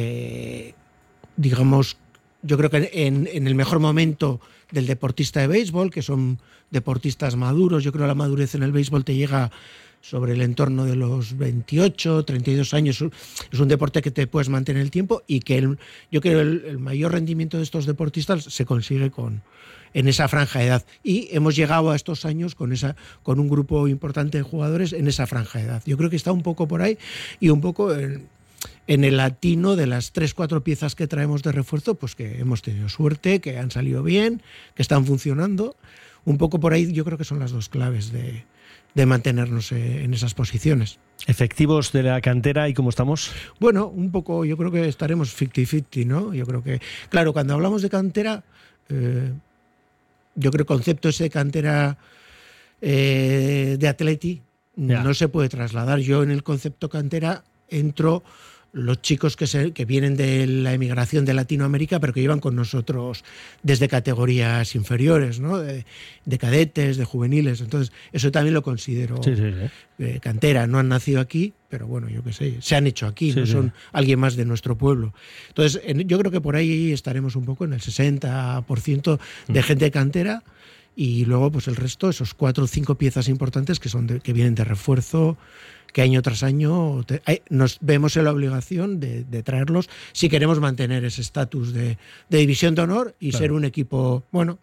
digamos, 1.36 1.96
yo 2.42 2.56
creo 2.56 2.70
que 2.70 2.90
en, 2.92 3.28
en, 3.32 3.46
el 3.46 3.54
mejor 3.54 3.78
momento 3.78 4.40
del 4.72 4.86
deportista 4.86 5.40
de 5.40 5.46
béisbol, 5.46 5.90
que 5.90 6.02
son 6.02 6.38
deportistas 6.70 7.36
maduros, 7.36 7.84
yo 7.84 7.92
creo 7.92 8.04
que 8.04 8.08
la 8.08 8.14
madurez 8.14 8.54
en 8.54 8.62
el 8.62 8.72
béisbol 8.72 9.04
te 9.04 9.14
llega 9.14 9.50
sobre 10.00 10.32
el 10.32 10.42
entorno 10.42 10.84
de 10.84 10.96
los 10.96 11.36
28, 11.36 12.24
32 12.24 12.74
años. 12.74 13.04
Es 13.52 13.58
un 13.58 13.68
deporte 13.68 14.02
que 14.02 14.10
te 14.10 14.26
puedes 14.26 14.48
mantener 14.48 14.82
el 14.82 14.90
tiempo 14.90 15.22
y 15.26 15.40
que 15.40 15.60
yo 16.10 16.20
creo 16.20 16.62
que 16.62 16.68
el, 16.70 16.78
mayor 16.78 17.12
rendimiento 17.12 17.56
de 17.56 17.62
estos 17.62 17.86
deportistas 17.86 18.44
se 18.44 18.64
consigue 18.64 19.10
con, 19.10 19.42
en 19.94 20.08
esa 20.08 20.28
franja 20.28 20.60
de 20.60 20.66
edad. 20.66 20.84
Y 21.02 21.28
hemos 21.32 21.56
llegado 21.56 21.90
a 21.90 21.96
estos 21.96 22.24
años 22.24 22.54
con, 22.54 22.72
esa, 22.72 22.96
con 23.22 23.40
un 23.40 23.48
grupo 23.48 23.88
importante 23.88 24.38
de 24.38 24.42
jugadores 24.42 24.92
en 24.92 25.08
esa 25.08 25.26
franja 25.26 25.58
de 25.58 25.66
edad. 25.66 25.82
Yo 25.86 25.96
creo 25.96 26.10
que 26.10 26.16
está 26.16 26.32
un 26.32 26.42
poco 26.42 26.68
por 26.68 26.82
ahí 26.82 26.98
y 27.40 27.50
un 27.50 27.60
poco 27.60 27.94
en, 27.94 28.28
en 28.86 29.04
el 29.04 29.16
latino 29.16 29.76
de 29.76 29.86
las 29.86 30.12
tres, 30.12 30.34
cuatro 30.34 30.62
piezas 30.62 30.94
que 30.94 31.06
traemos 31.06 31.42
de 31.42 31.52
refuerzo, 31.52 31.94
pues 31.94 32.14
que 32.14 32.40
hemos 32.40 32.62
tenido 32.62 32.88
suerte, 32.88 33.40
que 33.40 33.58
han 33.58 33.70
salido 33.70 34.02
bien, 34.02 34.42
que 34.74 34.82
están 34.82 35.04
funcionando. 35.04 35.76
Un 36.24 36.38
poco 36.38 36.60
por 36.60 36.72
ahí 36.72 36.92
yo 36.92 37.04
creo 37.04 37.16
que 37.16 37.24
son 37.24 37.38
las 37.38 37.52
dos 37.52 37.68
claves 37.68 38.12
de, 38.12 38.44
de 38.98 39.06
mantenernos 39.06 39.70
eh, 39.70 40.02
en 40.02 40.12
esas 40.12 40.34
posiciones. 40.34 40.98
¿Efectivos 41.28 41.92
de 41.92 42.02
la 42.02 42.20
cantera 42.20 42.68
y 42.68 42.74
cómo 42.74 42.90
estamos? 42.90 43.30
Bueno, 43.60 43.86
un 43.86 44.10
poco, 44.10 44.44
yo 44.44 44.56
creo 44.56 44.72
que 44.72 44.88
estaremos 44.88 45.40
50-50, 45.40 46.04
¿no? 46.04 46.34
Yo 46.34 46.44
creo 46.44 46.64
que, 46.64 46.80
claro, 47.08 47.32
cuando 47.32 47.54
hablamos 47.54 47.82
de 47.82 47.90
cantera, 47.90 48.42
eh, 48.88 49.32
yo 50.34 50.50
creo 50.50 50.66
que 50.66 50.72
el 50.72 50.78
concepto 50.78 51.10
ese 51.10 51.24
de 51.24 51.30
cantera 51.30 51.96
eh, 52.80 53.76
de 53.78 53.88
atleti 53.88 54.42
no 54.74 55.14
se 55.14 55.28
puede 55.28 55.48
trasladar. 55.48 56.00
Yo 56.00 56.24
en 56.24 56.32
el 56.32 56.42
concepto 56.42 56.88
cantera 56.88 57.44
entro 57.68 58.24
los 58.72 59.00
chicos 59.00 59.36
que, 59.36 59.46
se, 59.46 59.72
que 59.72 59.84
vienen 59.84 60.16
de 60.16 60.46
la 60.46 60.72
emigración 60.72 61.24
de 61.24 61.34
Latinoamérica, 61.34 62.00
pero 62.00 62.12
que 62.12 62.20
llevan 62.20 62.40
con 62.40 62.54
nosotros 62.54 63.24
desde 63.62 63.88
categorías 63.88 64.74
inferiores, 64.74 65.40
¿no? 65.40 65.58
de, 65.58 65.84
cadetes, 66.38 66.96
de 66.96 67.04
juveniles. 67.04 67.60
Entonces, 67.60 67.92
eso 68.12 68.30
también 68.30 68.54
lo 68.54 68.62
considero 68.62 69.20
eh, 69.98 70.18
cantera. 70.20 70.66
No 70.66 70.78
han 70.78 70.88
nacido 70.88 71.20
aquí, 71.20 71.54
pero 71.68 71.86
bueno, 71.86 72.08
yo 72.08 72.22
qué 72.22 72.32
sé, 72.32 72.56
se 72.60 72.76
han 72.76 72.86
hecho 72.86 73.06
aquí, 73.06 73.32
no 73.32 73.46
son 73.46 73.72
alguien 73.92 74.18
más 74.20 74.36
de 74.36 74.44
nuestro 74.44 74.76
pueblo. 74.76 75.14
Entonces, 75.48 75.80
yo 76.06 76.18
creo 76.18 76.30
que 76.30 76.40
por 76.40 76.56
ahí 76.56 76.92
estaremos 76.92 77.36
un 77.36 77.44
poco 77.44 77.64
en 77.64 77.72
el 77.72 77.80
60% 77.80 79.18
de 79.48 79.60
mm. 79.60 79.62
gente 79.62 79.84
de 79.86 79.90
cantera 79.90 80.42
y 80.94 81.24
luego 81.26 81.52
pues 81.52 81.68
el 81.68 81.76
resto, 81.76 82.10
esos 82.10 82.34
cuatro 82.34 82.64
o 82.64 82.66
cinco 82.66 82.96
piezas 82.96 83.28
importantes 83.28 83.78
que, 83.78 83.88
son 83.88 84.08
que 84.18 84.32
vienen 84.32 84.56
de 84.56 84.64
refuerzo 84.64 85.38
que 85.92 86.02
año 86.02 86.22
tras 86.22 86.42
año 86.42 87.04
nos 87.48 87.78
vemos 87.80 88.16
en 88.16 88.24
la 88.24 88.32
obligación 88.32 89.00
de, 89.00 89.24
traerlos 89.42 89.88
si 90.12 90.28
queremos 90.28 90.60
mantener 90.60 91.04
ese 91.04 91.20
estatus 91.20 91.72
de, 91.72 91.98
división 92.28 92.74
de 92.74 92.82
honor 92.82 93.14
y 93.20 93.32
ser 93.32 93.52
un 93.52 93.64
equipo, 93.64 94.24
bueno, 94.30 94.58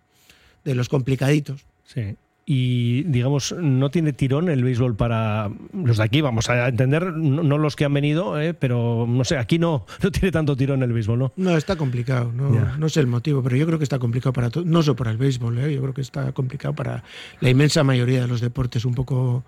de 0.63 0.75
los 0.75 0.89
complicaditos. 0.89 1.66
Sí. 1.86 2.16
Y 2.48 3.01
digamos, 3.04 3.56
no 3.60 3.89
tiene 3.89 4.13
tirón 4.13 4.50
el 4.50 4.63
béisbol 4.63 4.95
para 4.95 5.50
los 5.74 5.98
de 5.98 6.04
aquí, 6.04 6.22
vamos 6.22 6.48
a 6.48 6.68
entender, 6.68 7.12
no, 7.12 7.57
los 7.57 7.75
que 7.75 7.86
han 7.86 7.94
venido, 7.94 8.39
eh, 8.39 8.54
pero 8.54 9.07
no 9.10 9.24
sé, 9.24 9.38
aquí 9.38 9.57
no, 9.57 9.88
no 10.04 10.12
tiene 10.12 10.31
tanto 10.31 10.56
tirón 10.56 10.83
el 10.83 10.94
béisbol, 10.94 11.18
¿no? 11.18 11.33
No, 11.38 11.57
está 11.57 11.75
complicado, 11.75 12.31
no, 12.31 12.78
no 12.78 12.89
sé 12.89 13.00
el 13.00 13.07
motivo, 13.07 13.42
pero 13.42 13.56
yo 13.56 13.66
creo 13.66 13.80
que 13.80 13.83
está 13.83 13.98
complicado 13.98 14.31
para 14.31 14.51
todo, 14.51 14.63
no 14.63 14.83
solo 14.83 14.95
para 14.95 15.10
el 15.10 15.18
béisbol, 15.18 15.57
eh, 15.57 15.74
yo 15.74 15.81
creo 15.81 15.94
que 15.95 16.01
está 16.01 16.33
complicado 16.33 16.75
para 16.75 17.04
la 17.39 17.50
inmensa 17.50 17.83
mayoría 17.83 18.21
de 18.21 18.28
los 18.28 18.42
deportes 18.42 18.86
un 18.86 18.94
poco 18.94 19.44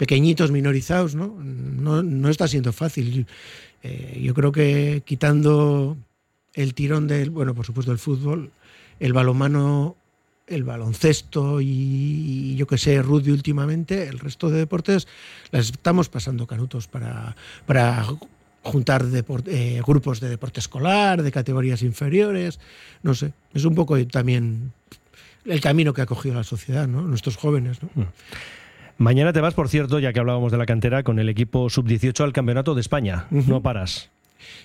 pequeñitos, 0.00 0.50
minorizados, 0.50 1.14
¿no? 1.14 1.26
No, 1.28 2.30
está 2.30 2.48
siendo 2.48 2.72
fácil. 2.72 3.26
Eh, 3.82 4.18
yo 4.24 4.32
creo 4.32 4.50
que 4.50 5.02
quitando 5.04 5.98
el 6.54 6.72
tirón 6.72 7.06
del, 7.06 7.28
bueno, 7.28 7.54
por 7.54 7.66
supuesto 7.66 7.92
el 7.92 7.98
fútbol, 7.98 8.50
el 8.98 9.12
balonmano, 9.12 9.96
el 10.46 10.64
baloncesto 10.64 11.60
y, 11.60 12.56
yo 12.56 12.66
que 12.66 12.78
sé, 12.78 13.02
rugby 13.02 13.30
últimamente, 13.30 14.08
el 14.08 14.18
resto 14.18 14.48
de 14.48 14.60
deportes 14.60 15.06
las 15.50 15.66
estamos 15.66 16.08
pasando 16.08 16.46
canutos 16.46 16.88
para, 16.88 17.36
para 17.66 18.06
juntar 18.62 19.04
eh, 19.12 19.82
grupos 19.86 20.20
de 20.20 20.30
deporte 20.30 20.60
escolar, 20.60 21.22
de 21.22 21.30
categorías 21.30 21.82
inferiores, 21.82 22.58
no 23.02 23.12
sé, 23.12 23.34
es 23.52 23.66
un 23.66 23.74
poco 23.74 24.02
también 24.06 24.72
el 25.44 25.60
camino 25.60 25.92
que 25.92 26.00
ha 26.00 26.06
cogido 26.06 26.36
la 26.36 26.44
sociedad, 26.44 26.88
¿no? 26.88 27.02
Nuestros 27.02 27.36
jóvenes, 27.36 27.82
¿no? 27.82 27.90
Mm. 27.94 28.06
Mañana 29.00 29.32
te 29.32 29.40
vas, 29.40 29.54
por 29.54 29.70
cierto, 29.70 29.98
ya 29.98 30.12
que 30.12 30.20
hablábamos 30.20 30.52
de 30.52 30.58
la 30.58 30.66
cantera, 30.66 31.02
con 31.02 31.18
el 31.18 31.30
equipo 31.30 31.70
sub-18 31.70 32.22
al 32.22 32.34
Campeonato 32.34 32.74
de 32.74 32.82
España. 32.82 33.24
No 33.30 33.62
paras. 33.62 34.10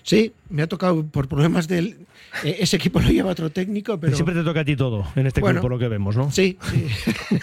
Sí, 0.04 0.34
me 0.50 0.62
ha 0.62 0.68
tocado 0.68 1.06
por 1.06 1.30
problemas 1.30 1.70
del. 1.70 2.00
Eh, 2.44 2.58
ese 2.60 2.76
equipo 2.76 3.00
lo 3.00 3.08
lleva 3.08 3.32
otro 3.32 3.50
técnico, 3.50 3.98
pero. 3.98 4.14
siempre 4.14 4.36
te 4.36 4.44
toca 4.44 4.60
a 4.60 4.66
ti 4.66 4.76
todo 4.76 5.08
en 5.16 5.28
este 5.28 5.40
bueno, 5.40 5.66
lo 5.66 5.80
que 5.80 5.88
vemos, 5.88 6.18
¿no? 6.18 6.32
Sí, 6.32 6.58
sí. 6.70 6.86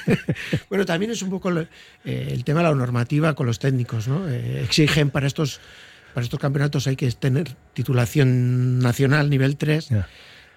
bueno, 0.69 0.85
también 0.85 1.11
es 1.13 1.23
un 1.23 1.31
poco 1.31 1.51
eh, 1.51 1.67
el 2.05 2.45
tema 2.45 2.61
de 2.61 2.69
la 2.69 2.75
normativa 2.75 3.35
con 3.35 3.47
los 3.47 3.59
técnicos, 3.59 4.07
¿no? 4.07 4.29
Eh, 4.29 4.63
exigen 4.63 5.09
para 5.09 5.27
estos, 5.27 5.61
para 6.13 6.25
estos 6.25 6.39
campeonatos 6.39 6.87
hay 6.89 6.97
que 6.97 7.11
tener 7.13 7.57
titulación 7.73 8.81
nacional 8.81 9.31
nivel 9.31 9.57
3 9.57 9.89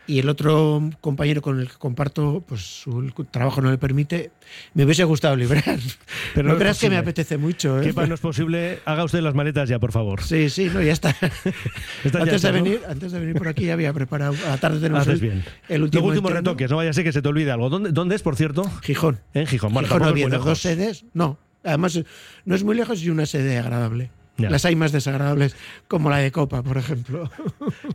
y 0.08 0.20
el 0.20 0.30
otro 0.30 0.90
compañero 1.02 1.42
con 1.42 1.60
el 1.60 1.68
que 1.68 1.76
comparto, 1.76 2.44
pues 2.48 2.62
su 2.62 3.12
trabajo 3.32 3.62
no 3.62 3.70
me 3.70 3.78
permite, 3.78 4.32
me 4.74 4.86
hubiese 4.86 5.04
gustado 5.04 5.36
librar. 5.36 5.64
Pero 6.36 6.50
no, 6.50 6.58
creas 6.58 6.80
que 6.80 6.90
me 6.90 6.98
apetece 6.98 7.38
mucho. 7.38 7.82
¿eh? 7.82 7.94
Que 7.94 8.08
no 8.08 8.14
es 8.14 8.20
posible, 8.20 8.80
haga 8.86 9.04
usted 9.04 9.22
las 9.22 9.34
maletas 9.34 9.70
ya, 9.70 9.80
por 9.80 9.92
favor. 9.92 10.22
Sí, 10.24 10.50
sí, 10.50 10.70
no, 10.74 10.82
ya 10.82 10.94
está. 10.94 11.16
antes, 12.20 12.42
de 12.42 12.52
venir, 12.52 12.82
antes 12.88 13.12
de 13.12 13.20
venir 13.20 13.36
por 13.36 13.48
aquí 13.48 13.70
había 13.70 13.94
preparado, 13.94 14.36
a 14.46 14.50
la 14.50 14.58
tarde 14.58 14.80
tenemos 14.80 15.08
el, 15.08 15.20
bien. 15.20 15.44
el 15.70 15.84
último, 15.84 16.08
último 16.08 16.30
retoques, 16.30 16.70
no 16.70 16.78
vaya 16.78 16.92
a 16.92 16.94
ser 16.94 17.04
que 17.04 17.12
se 17.12 17.22
te 17.22 17.28
olvide 17.28 17.52
algo. 17.52 17.70
¿Dónde, 17.70 17.92
dónde 17.92 18.16
es, 18.16 18.22
por 18.22 18.36
cierto? 18.36 18.70
Gijón. 18.82 19.20
En 19.34 19.48
Gijón, 19.48 19.74
Gijón 19.76 20.30
dos 20.30 20.62
sedes, 20.62 21.06
no. 21.14 21.40
Además, 21.64 22.00
no 22.46 22.56
es 22.56 22.64
muy 22.64 22.76
lejos 22.76 23.02
y 23.02 23.10
una 23.10 23.26
sede 23.26 23.58
agradable. 23.58 24.12
Las 24.38 24.66
hay 24.66 24.76
más 24.76 24.92
desagradables, 24.92 25.56
como 25.88 26.10
la 26.10 26.18
de 26.18 26.32
Copa, 26.32 26.62
por 26.62 26.78
ejemplo. 26.78 27.32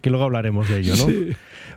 Que 0.00 0.08
luego 0.08 0.24
hablaremos 0.24 0.68
de 0.68 0.80
ello, 0.80 0.96
¿no? 0.96 1.06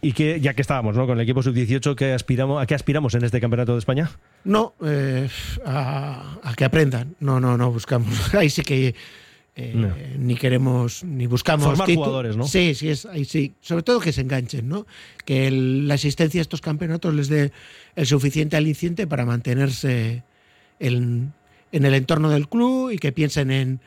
Y 0.01 0.13
que 0.13 0.39
ya 0.39 0.53
que 0.53 0.61
estábamos 0.61 0.95
¿no? 0.95 1.05
con 1.05 1.17
el 1.17 1.23
equipo 1.23 1.43
sub-18, 1.43 1.95
¿qué 1.95 2.13
aspiramos, 2.13 2.61
¿a 2.61 2.65
qué 2.65 2.75
aspiramos 2.75 3.13
en 3.15 3.25
este 3.25 3.41
Campeonato 3.41 3.73
de 3.73 3.79
España? 3.79 4.11
No, 4.45 4.73
eh, 4.85 5.27
a, 5.65 6.39
que 6.55 6.65
aprendan. 6.65 7.15
No, 7.19 7.39
no, 7.39 7.57
no 7.57 7.71
buscamos. 7.71 8.33
Ahí 8.33 8.49
sí 8.49 8.63
que 8.63 8.95
eh, 9.55 10.15
ni 10.17 10.35
queremos, 10.35 11.03
ni 11.03 11.27
buscamos. 11.27 11.65
Formar 11.65 11.93
jugadores, 11.93 12.37
¿no? 12.37 12.47
Sí, 12.47 12.73
sí, 12.73 12.89
es, 12.89 13.05
ahí 13.05 13.23
sí. 13.25 13.53
Sobre 13.61 13.83
todo 13.83 13.99
que 13.99 14.11
se 14.11 14.21
enganchen, 14.21 14.67
¿no? 14.67 14.87
Que 15.25 15.51
la 15.51 15.93
asistencia 15.93 16.41
a 16.41 16.43
estos 16.43 16.61
campeonatos 16.61 17.13
les 17.13 17.27
dé 17.27 17.51
el 17.95 18.07
suficiente 18.07 18.57
aliciente 18.57 19.07
para 19.07 19.25
mantenerse 19.25 20.23
en 20.79 21.33
el 21.71 21.93
entorno 21.93 22.29
del 22.29 22.49
club 22.49 22.91
y 22.91 22.97
que 22.97 23.11
piensen 23.11 23.51
en 23.51 23.79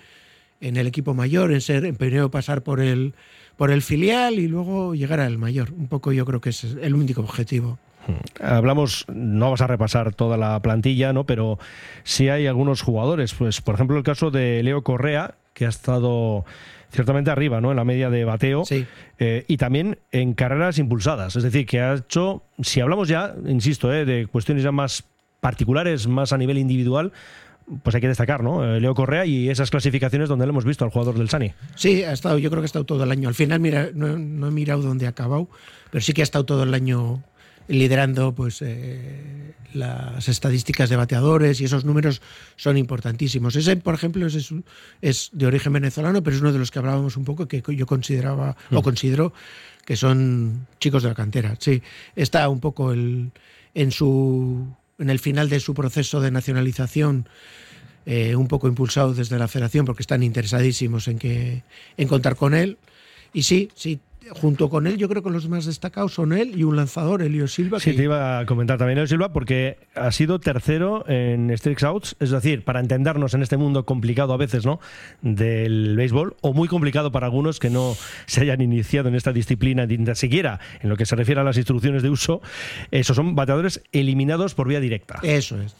en 0.66 0.76
el 0.76 0.86
equipo 0.86 1.14
mayor, 1.14 1.52
en 1.52 1.60
ser, 1.60 1.84
en 1.84 1.96
primero 1.96 2.30
pasar 2.30 2.62
por 2.62 2.80
el, 2.80 3.14
por 3.56 3.70
el 3.70 3.82
filial 3.82 4.34
y 4.34 4.48
luego 4.48 4.94
llegar 4.94 5.20
al 5.20 5.38
mayor. 5.38 5.72
Un 5.72 5.88
poco 5.88 6.12
yo 6.12 6.24
creo 6.24 6.40
que 6.40 6.50
es 6.50 6.64
el 6.64 6.94
único 6.94 7.20
objetivo. 7.20 7.78
Hmm. 8.06 8.44
Hablamos, 8.44 9.04
no 9.08 9.46
vamos 9.46 9.60
a 9.60 9.66
repasar 9.66 10.14
toda 10.14 10.36
la 10.36 10.60
plantilla, 10.60 11.12
¿no? 11.12 11.24
Pero 11.24 11.58
sí 12.04 12.28
hay 12.28 12.46
algunos 12.46 12.82
jugadores. 12.82 13.34
Pues, 13.34 13.60
por 13.60 13.74
ejemplo, 13.74 13.96
el 13.96 14.02
caso 14.02 14.30
de 14.30 14.62
Leo 14.62 14.82
Correa, 14.82 15.34
que 15.54 15.66
ha 15.66 15.70
estado 15.70 16.44
ciertamente 16.90 17.30
arriba, 17.30 17.60
¿no? 17.60 17.70
En 17.70 17.76
la 17.76 17.84
media 17.84 18.10
de 18.10 18.24
bateo. 18.24 18.64
Eh, 19.18 19.44
y 19.46 19.56
también 19.56 19.98
en 20.12 20.34
carreras 20.34 20.78
impulsadas. 20.78 21.36
Es 21.36 21.42
decir, 21.42 21.66
que 21.66 21.80
ha 21.80 21.94
hecho, 21.94 22.42
si 22.60 22.80
hablamos 22.80 23.08
ya, 23.08 23.34
insisto, 23.46 23.92
eh, 23.92 24.04
de 24.04 24.26
cuestiones 24.26 24.64
ya 24.64 24.72
más 24.72 25.04
particulares, 25.40 26.06
más 26.06 26.32
a 26.32 26.38
nivel 26.38 26.58
individual, 26.58 27.12
pues 27.82 27.94
hay 27.94 28.00
que 28.00 28.08
destacar, 28.08 28.42
¿no? 28.42 28.64
Eh, 28.64 28.80
Leo 28.80 28.94
Correa 28.94 29.26
y 29.26 29.48
esas 29.48 29.70
clasificaciones 29.70 30.28
donde 30.28 30.46
lo 30.46 30.50
hemos 30.50 30.64
visto 30.64 30.84
al 30.84 30.90
jugador 30.90 31.18
del 31.18 31.28
Sani. 31.28 31.52
Sí, 31.74 32.04
ha 32.04 32.12
estado, 32.12 32.38
yo 32.38 32.50
creo 32.50 32.62
que 32.62 32.66
ha 32.66 32.66
estado 32.66 32.86
todo 32.86 33.02
el 33.04 33.10
año. 33.10 33.28
Al 33.28 33.34
final, 33.34 33.60
mira, 33.60 33.90
no, 33.92 34.14
he 34.16 34.50
mirado 34.50 34.82
dónde 34.82 35.06
ha 35.06 35.10
acabado, 35.10 35.48
pero 35.90 36.02
sí 36.02 36.12
que 36.12 36.22
ha 36.22 36.24
estado 36.24 36.44
todo 36.44 36.62
el 36.62 36.74
año 36.74 37.22
liderando 37.68 38.32
pues 38.32 38.62
eh, 38.62 39.54
las 39.74 40.28
estadísticas 40.28 40.88
de 40.88 40.94
bateadores 40.94 41.60
y 41.60 41.64
esos 41.64 41.84
números 41.84 42.22
son 42.54 42.76
importantísimos. 42.76 43.56
Ese, 43.56 43.76
por 43.76 43.94
ejemplo, 43.94 44.26
es, 44.26 44.54
es 45.02 45.30
de 45.32 45.46
origen 45.46 45.72
venezolano, 45.72 46.22
pero 46.22 46.36
es 46.36 46.42
uno 46.42 46.52
de 46.52 46.60
los 46.60 46.70
que 46.70 46.78
hablábamos 46.78 47.16
un 47.16 47.24
poco 47.24 47.48
que 47.48 47.62
yo 47.74 47.86
consideraba 47.86 48.56
o 48.70 48.80
mm. 48.80 48.82
considero 48.82 49.32
que 49.84 49.96
son 49.96 50.66
chicos 50.78 51.02
de 51.02 51.08
la 51.08 51.14
cantera. 51.16 51.56
Sí, 51.58 51.82
está 52.14 52.48
un 52.48 52.60
poco 52.60 52.92
el, 52.92 53.32
en 53.74 53.90
su 53.90 54.66
en 54.98 55.10
el 55.10 55.18
final 55.18 55.48
de 55.48 55.60
su 55.60 55.74
proceso 55.74 56.20
de 56.20 56.30
nacionalización 56.30 57.28
eh, 58.06 58.36
un 58.36 58.48
poco 58.48 58.68
impulsado 58.68 59.14
desde 59.14 59.38
la 59.38 59.48
federación 59.48 59.84
porque 59.84 60.02
están 60.02 60.22
interesadísimos 60.22 61.08
en 61.08 61.18
que 61.18 61.62
en 61.96 62.08
contar 62.08 62.36
con 62.36 62.54
él. 62.54 62.78
Y 63.32 63.42
sí 63.42 63.68
sí 63.74 64.00
junto 64.32 64.68
con 64.68 64.86
él, 64.86 64.96
yo 64.96 65.08
creo 65.08 65.22
que 65.22 65.30
los 65.30 65.48
más 65.48 65.66
destacados 65.66 66.14
son 66.14 66.32
él 66.32 66.58
y 66.58 66.64
un 66.64 66.76
lanzador, 66.76 67.22
Elio 67.22 67.48
Silva. 67.48 67.80
Sí, 67.80 67.92
te 67.94 68.04
iba 68.04 68.38
a 68.38 68.46
comentar 68.46 68.78
también 68.78 68.98
Elio 68.98 69.06
Silva 69.06 69.32
porque 69.32 69.78
ha 69.94 70.10
sido 70.12 70.38
tercero 70.38 71.04
en 71.08 71.56
Strix 71.56 71.84
Outs, 71.84 72.16
es 72.20 72.30
decir, 72.30 72.64
para 72.64 72.80
entendernos 72.80 73.34
en 73.34 73.42
este 73.42 73.56
mundo 73.56 73.84
complicado 73.84 74.32
a 74.32 74.36
veces, 74.36 74.66
¿no? 74.66 74.80
Del 75.22 75.96
béisbol, 75.96 76.36
o 76.40 76.52
muy 76.52 76.68
complicado 76.68 77.12
para 77.12 77.26
algunos 77.26 77.58
que 77.58 77.70
no 77.70 77.96
se 78.26 78.42
hayan 78.42 78.60
iniciado 78.60 79.08
en 79.08 79.14
esta 79.14 79.32
disciplina, 79.32 79.86
ni 79.86 80.14
siquiera 80.14 80.60
en 80.80 80.88
lo 80.88 80.96
que 80.96 81.06
se 81.06 81.16
refiere 81.16 81.40
a 81.40 81.44
las 81.44 81.56
instrucciones 81.56 82.02
de 82.02 82.10
uso, 82.10 82.40
esos 82.90 83.16
son 83.16 83.34
bateadores 83.34 83.82
eliminados 83.92 84.54
por 84.54 84.68
vía 84.68 84.80
directa. 84.80 85.18
Eso 85.22 85.60
es. 85.60 85.74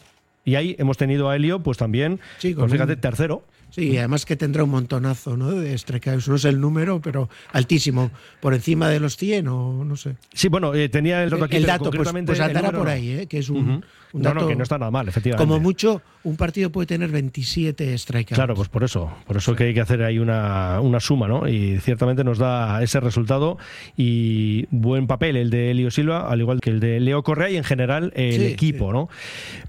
Y 0.45 0.55
ahí 0.55 0.75
hemos 0.79 0.97
tenido 0.97 1.29
a 1.29 1.35
Helio, 1.35 1.61
pues 1.61 1.77
también, 1.77 2.21
sí, 2.37 2.53
pues 2.53 2.71
fíjate, 2.71 2.95
tercero. 2.95 3.43
Sí, 3.77 3.95
además 3.95 4.25
que 4.25 4.35
tendrá 4.35 4.63
un 4.63 4.71
montonazo 4.71 5.37
¿no? 5.37 5.51
de 5.51 5.75
Eso 5.75 6.31
No 6.31 6.35
es 6.35 6.45
el 6.45 6.59
número, 6.59 6.99
pero 6.99 7.29
altísimo. 7.53 8.09
Por 8.39 8.55
encima 8.55 8.89
de 8.89 8.99
los 8.99 9.17
100 9.17 9.47
o 9.49 9.85
no 9.85 9.95
sé. 9.95 10.15
Sí, 10.33 10.47
bueno, 10.47 10.73
eh, 10.73 10.89
tenía 10.89 11.23
el 11.23 11.29
dato 11.29 11.43
aquí. 11.43 11.57
El 11.57 11.65
dato, 11.67 11.91
pues, 11.91 12.11
pues 12.25 12.39
andará 12.39 12.71
por 12.71 12.87
ahí, 12.87 13.11
¿eh? 13.11 13.27
que 13.27 13.37
es 13.37 13.49
un, 13.49 13.81
dato... 14.13 14.33
No, 14.33 14.41
no, 14.41 14.47
que 14.47 14.55
no 14.55 14.63
está 14.63 14.79
nada 14.79 14.89
mal, 14.89 15.07
efectivamente. 15.07 15.47
Como 15.47 15.59
mucho, 15.59 16.01
un 16.23 16.37
partido 16.37 16.71
puede 16.71 16.87
tener 16.87 17.11
27 17.11 17.95
strikeouts. 17.95 18.35
Claro, 18.35 18.55
pues 18.55 18.67
por 18.67 18.83
eso. 18.83 19.11
Por 19.27 19.37
eso 19.37 19.55
que 19.55 19.65
hay 19.65 19.73
que 19.75 19.81
hacer 19.81 20.01
ahí 20.01 20.17
una, 20.17 20.81
una 20.81 20.99
suma, 20.99 21.27
¿no? 21.27 21.47
Y 21.47 21.79
ciertamente 21.79 22.23
nos 22.23 22.39
da 22.39 22.81
ese 22.81 22.99
resultado 22.99 23.59
y 23.95 24.65
buen 24.71 25.05
papel 25.05 25.37
el 25.37 25.51
de 25.51 25.69
Elio 25.69 25.91
Silva, 25.91 26.31
al 26.31 26.39
igual 26.39 26.61
que 26.61 26.71
el 26.71 26.79
de 26.79 26.99
Leo 26.99 27.21
Correa 27.21 27.51
y 27.51 27.57
en 27.57 27.63
general 27.63 28.11
el 28.15 28.41
equipo, 28.41 28.91
¿no? 28.91 29.07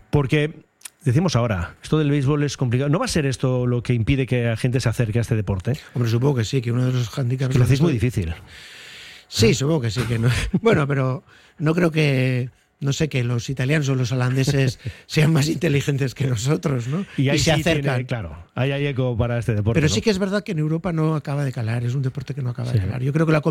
Porque 0.09 0.68
decimos 1.09 1.37
ahora, 1.37 1.75
esto 1.83 1.99
del 1.99 2.11
béisbol 2.11 2.43
es 2.45 2.57
complicado. 2.57 2.91
¿No 2.91 2.99
va 2.99 3.07
a 3.07 3.09
ser 3.09 3.27
esto 3.27 3.67
lo 3.67 3.83
que 3.83 3.95
impide 3.95 4.27
que 4.27 4.45
la 4.45 4.57
gente 4.57 4.79
se 4.81 4.89
acerque 4.89 5.19
a 5.19 5.23
este 5.23 5.37
deporte? 5.37 5.73
Hombre, 5.95 6.11
supongo 6.11 6.37
que 6.37 6.45
sí, 6.45 6.61
que 6.61 6.71
uno 6.71 6.87
de 6.87 6.93
los 6.93 7.19
handicaps... 7.19 7.57
lo 7.57 7.65
hacéis 7.65 7.81
muy 7.81 7.93
difícil. 7.93 8.35
Sí, 9.29 9.55
supongo 9.55 9.83
que 9.83 9.91
sí. 9.91 10.03
Que 10.03 10.19
no. 10.19 10.29
Bueno, 10.61 10.87
pero 10.87 11.25
no 11.59 11.75
creo 11.75 11.91
que 11.91 12.51
no 12.81 12.93
sé, 12.93 13.09
que 13.09 13.25
los 13.25 13.51
italianos 13.51 13.89
o 13.89 13.95
los 13.95 14.13
holandeses 14.13 14.79
sean 15.07 15.33
más 15.33 15.49
inteligentes 15.49 16.15
que 16.15 16.27
nosotros, 16.27 16.87
¿no? 16.89 17.05
Y, 17.17 17.29
ahí 17.29 17.39
se 17.39 17.53
acercan. 17.53 18.05
claro, 18.05 18.37
ahí 18.55 18.71
hay 18.71 18.87
eco 18.87 19.17
para 19.17 19.39
este 19.39 19.55
deporte. 19.55 19.81
Pero 19.81 19.93
sí 19.93 20.01
que 20.01 20.11
es 20.11 20.19
verdad 20.19 20.45
que 20.45 20.53
en 20.53 20.59
Europa 20.59 20.93
no 20.93 21.15
acaba 21.15 21.45
de 21.45 21.53
calar, 21.53 21.85
es 21.85 21.95
un 21.95 22.03
deporte 22.03 22.35
que 22.35 22.43
no 22.43 22.51
acaba 22.51 22.73
de 22.73 22.81
calar. 22.81 23.03
Yo 23.03 23.13
creo 23.13 23.27
que 23.27 23.33
la, 23.33 23.43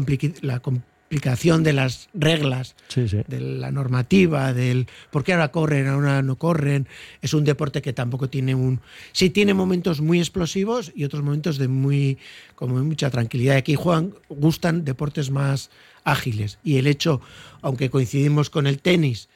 la 0.42 0.60
complicación 0.60 1.64
de 1.64 1.74
las 1.74 2.10
reglas, 2.14 2.76
de 2.96 3.40
la 3.40 3.72
normativa, 3.72 4.54
del 4.54 4.88
por 5.12 5.24
qué 5.24 5.34
ahora 5.34 5.52
corren, 5.52 5.88
ahora 5.88 6.22
no 6.22 6.38
corren, 6.38 6.88
es 7.22 7.34
un 7.34 7.44
deporte 7.44 7.82
que 7.82 7.94
tampoco 7.94 8.30
tiene 8.30 8.56
un... 8.56 8.82
Sí 9.12 9.30
tiene 9.30 9.54
momentos 9.54 10.02
muy 10.02 10.20
explosivos 10.20 10.92
y 10.96 11.04
otros 11.04 11.24
momentos 11.24 11.58
de 11.58 11.68
muy, 11.68 12.18
como 12.56 12.84
mucha 12.84 13.10
tranquilidad. 13.10 13.58
Aquí 13.58 13.76
juegan, 13.76 14.14
gustan 14.30 14.84
deportes 14.86 15.32
más 15.32 15.70
ágiles. 16.08 16.58
Y 16.64 16.78
el 16.78 16.88
hecho, 16.88 17.22
aunque 17.62 17.90
coincidimos 17.90 18.50
con 18.50 18.66
el 18.66 18.80
tenis, 18.80 19.30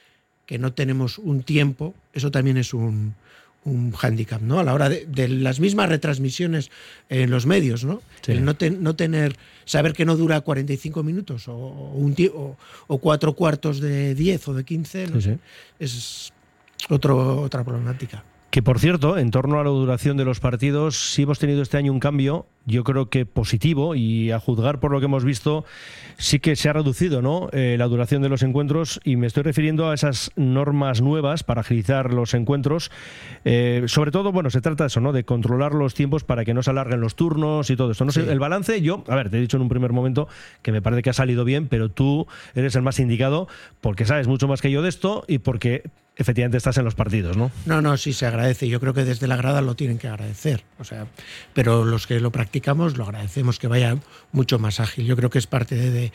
que 0.46 0.58
no 0.58 0.74
tenemos 0.74 1.18
un 1.18 1.44
tiempo, 1.44 1.94
eso 2.14 2.32
también 2.32 2.58
es 2.58 2.74
un, 2.74 3.14
un 3.64 3.92
hándicap, 3.92 4.42
¿no? 4.42 4.60
A 4.60 4.64
la 4.64 4.74
hora 4.74 4.90
de, 4.90 5.28
las 5.28 5.60
mismas 5.60 5.90
retransmisiones 5.90 6.72
en 7.10 7.30
los 7.30 7.46
medios, 7.46 7.84
¿no? 7.84 8.02
El 8.26 8.44
no, 8.44 8.56
no, 8.80 8.96
tener, 8.96 9.36
saber 9.66 9.94
que 9.94 10.06
no 10.06 10.16
dura 10.16 10.42
45 10.42 11.04
minutos 11.04 11.48
o, 11.48 11.56
un, 11.56 12.16
o, 12.34 12.58
o 12.88 12.98
cuatro 12.98 13.34
cuartos 13.34 13.80
de 13.80 14.16
10 14.16 14.48
o 14.48 14.54
de 14.54 14.64
15, 14.64 15.08
es 15.80 16.34
otro, 16.90 17.42
otra 17.42 17.64
problemática. 17.64 18.24
Que 18.52 18.62
por 18.62 18.80
cierto, 18.80 19.18
en 19.18 19.32
torno 19.32 19.62
a 19.62 19.64
la 19.64 19.70
duración 19.70 20.18
de 20.18 20.26
los 20.26 20.42
partidos, 20.42 21.14
sí 21.14 21.22
hemos 21.22 21.40
tenido 21.40 21.62
este 21.62 21.78
año 21.78 21.94
un 21.94 22.02
cambio, 22.02 22.48
yo 22.66 22.84
creo 22.84 23.10
que 23.10 23.26
positivo, 23.26 23.96
y 23.96 24.32
a 24.32 24.42
juzgar 24.42 24.82
por 24.82 24.92
lo 24.92 25.00
que 25.00 25.06
hemos 25.06 25.24
visto, 25.24 25.64
sí 26.18 26.40
que 26.40 26.58
se 26.58 26.68
ha 26.68 26.74
reducido 26.74 27.22
¿no? 27.22 27.48
Eh, 27.54 27.78
la 27.80 27.88
duración 27.88 28.22
de 28.22 28.28
los 28.28 28.44
encuentros, 28.44 29.00
y 29.06 29.16
me 29.16 29.28
estoy 29.28 29.44
refiriendo 29.44 29.90
a 29.90 29.94
esas 29.94 30.32
normas 30.36 31.02
nuevas 31.02 31.44
para 31.46 31.62
agilizar 31.62 32.14
los 32.14 32.34
encuentros. 32.34 32.92
Eh, 33.46 33.84
sobre 33.86 34.12
todo, 34.12 34.34
bueno, 34.34 34.50
se 34.50 34.60
trata 34.60 34.84
de 34.84 34.88
eso, 34.90 35.00
¿no? 35.00 35.14
De 35.14 35.24
controlar 35.24 35.74
los 35.74 35.94
tiempos 35.94 36.26
para 36.26 36.44
que 36.44 36.54
no 36.54 36.62
se 36.62 36.72
alarguen 36.72 37.00
los 37.00 37.16
turnos 37.16 37.70
y 37.70 37.78
todo 37.78 37.92
esto. 37.92 38.04
No 38.04 38.12
sé, 38.12 38.30
el 38.30 38.40
balance, 38.40 38.82
yo, 38.82 39.06
a 39.08 39.16
ver, 39.16 39.30
te 39.30 39.38
he 39.38 39.40
dicho 39.40 39.56
en 39.56 39.64
un 39.64 39.70
primer 39.70 39.94
momento 39.94 40.28
que 40.62 40.74
me 40.74 40.82
parece 40.82 41.04
que 41.04 41.10
ha 41.10 41.14
salido 41.14 41.46
bien, 41.46 41.68
pero 41.70 41.88
tú 41.88 42.28
eres 42.54 42.76
el 42.76 42.82
más 42.82 43.00
indicado 43.00 43.48
porque 43.80 44.04
sabes 44.04 44.28
mucho 44.28 44.50
más 44.50 44.62
que 44.62 44.72
yo 44.72 44.82
de 44.82 44.90
esto 44.90 45.24
y 45.30 45.38
porque 45.38 45.84
efectivamente 46.22 46.58
estás 46.58 46.78
en 46.78 46.86
los 46.86 46.96
partidos, 46.96 47.38
¿no? 47.38 47.52
No, 47.66 47.82
no, 47.82 47.98
sí 47.98 48.14
se 48.14 48.26
agradece. 48.26 48.68
Yo 48.68 48.80
creo 48.80 48.94
que 48.94 49.04
desde 49.04 49.28
la 49.28 49.36
grada 49.36 49.62
lo 49.62 49.76
tienen 49.76 49.98
que 49.98 50.08
agradecer. 50.08 50.64
O 50.80 50.84
sea, 50.84 51.08
pero 51.54 51.86
los 51.86 52.08
que 52.08 52.20
lo 52.20 52.32
practicamos 52.32 52.98
lo 52.98 53.04
agradecemos 53.04 53.60
que 53.60 53.68
vaya 53.68 53.98
mucho 54.32 54.60
más 54.60 54.80
ágil. 54.80 55.06
Yo 55.06 55.16
creo 55.16 55.30
que 55.30 55.40
es 55.40 55.48
parte 55.48 55.76
de, 55.76 56.12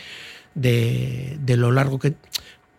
de, 0.54 1.56
lo 1.56 1.72
largo 1.72 1.98
que. 1.98 2.14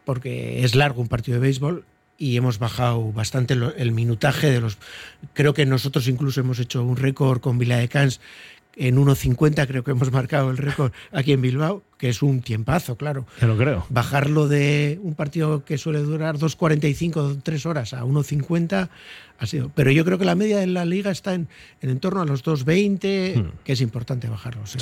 Porque 0.05 0.63
es 0.63 0.75
largo 0.75 1.01
un 1.01 1.09
partido 1.09 1.35
de 1.35 1.41
béisbol 1.41 1.85
y 2.17 2.37
hemos 2.37 2.59
bajado 2.59 3.11
bastante 3.11 3.53
el 3.53 3.91
minutaje 3.91 4.49
de 4.49 4.61
los. 4.61 4.77
Creo 5.33 5.53
que 5.53 5.65
nosotros 5.65 6.07
incluso 6.07 6.39
hemos 6.39 6.59
hecho 6.59 6.83
un 6.83 6.95
récord 6.95 7.41
con 7.41 7.57
Vila 7.57 7.77
de 7.77 7.89
Cans 7.89 8.21
en 8.77 8.97
1.50 8.97 9.67
creo 9.67 9.83
que 9.83 9.91
hemos 9.91 10.11
marcado 10.11 10.51
el 10.51 10.57
récord 10.57 10.91
aquí 11.11 11.33
en 11.33 11.41
Bilbao, 11.41 11.83
que 11.97 12.09
es 12.09 12.21
un 12.21 12.41
tiempazo, 12.41 12.95
claro. 12.95 13.25
Te 13.39 13.47
lo 13.47 13.57
creo. 13.57 13.85
Bajarlo 13.89 14.47
de 14.47 14.99
un 15.01 15.15
partido 15.15 15.65
que 15.65 15.77
suele 15.77 15.99
durar 15.99 16.37
2.45, 16.37 17.41
3 17.43 17.65
horas 17.65 17.93
a 17.93 18.03
1.50 18.03 18.89
ha 19.39 19.45
sido. 19.45 19.71
Pero 19.75 19.91
yo 19.91 20.05
creo 20.05 20.17
que 20.17 20.25
la 20.25 20.35
media 20.35 20.59
de 20.59 20.67
la 20.67 20.85
liga 20.85 21.11
está 21.11 21.33
en, 21.33 21.47
en, 21.81 21.99
torno 21.99 22.21
a 22.21 22.25
los 22.25 22.43
2.20, 22.45 23.35
hmm. 23.35 23.51
que 23.63 23.73
es 23.73 23.81
importante 23.81 24.27
bajarlo. 24.27 24.65
sí. 24.65 24.79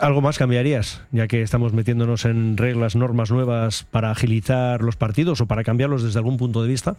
¿Algo 0.00 0.20
más 0.20 0.38
cambiarías, 0.38 1.02
ya 1.12 1.28
que 1.28 1.42
estamos 1.42 1.72
metiéndonos 1.72 2.24
en 2.24 2.56
reglas, 2.56 2.96
normas 2.96 3.30
nuevas 3.30 3.84
para 3.84 4.10
agilizar 4.10 4.82
los 4.82 4.96
partidos 4.96 5.40
o 5.40 5.46
para 5.46 5.62
cambiarlos 5.62 6.02
desde 6.02 6.18
algún 6.18 6.36
punto 6.36 6.62
de 6.64 6.68
vista? 6.68 6.96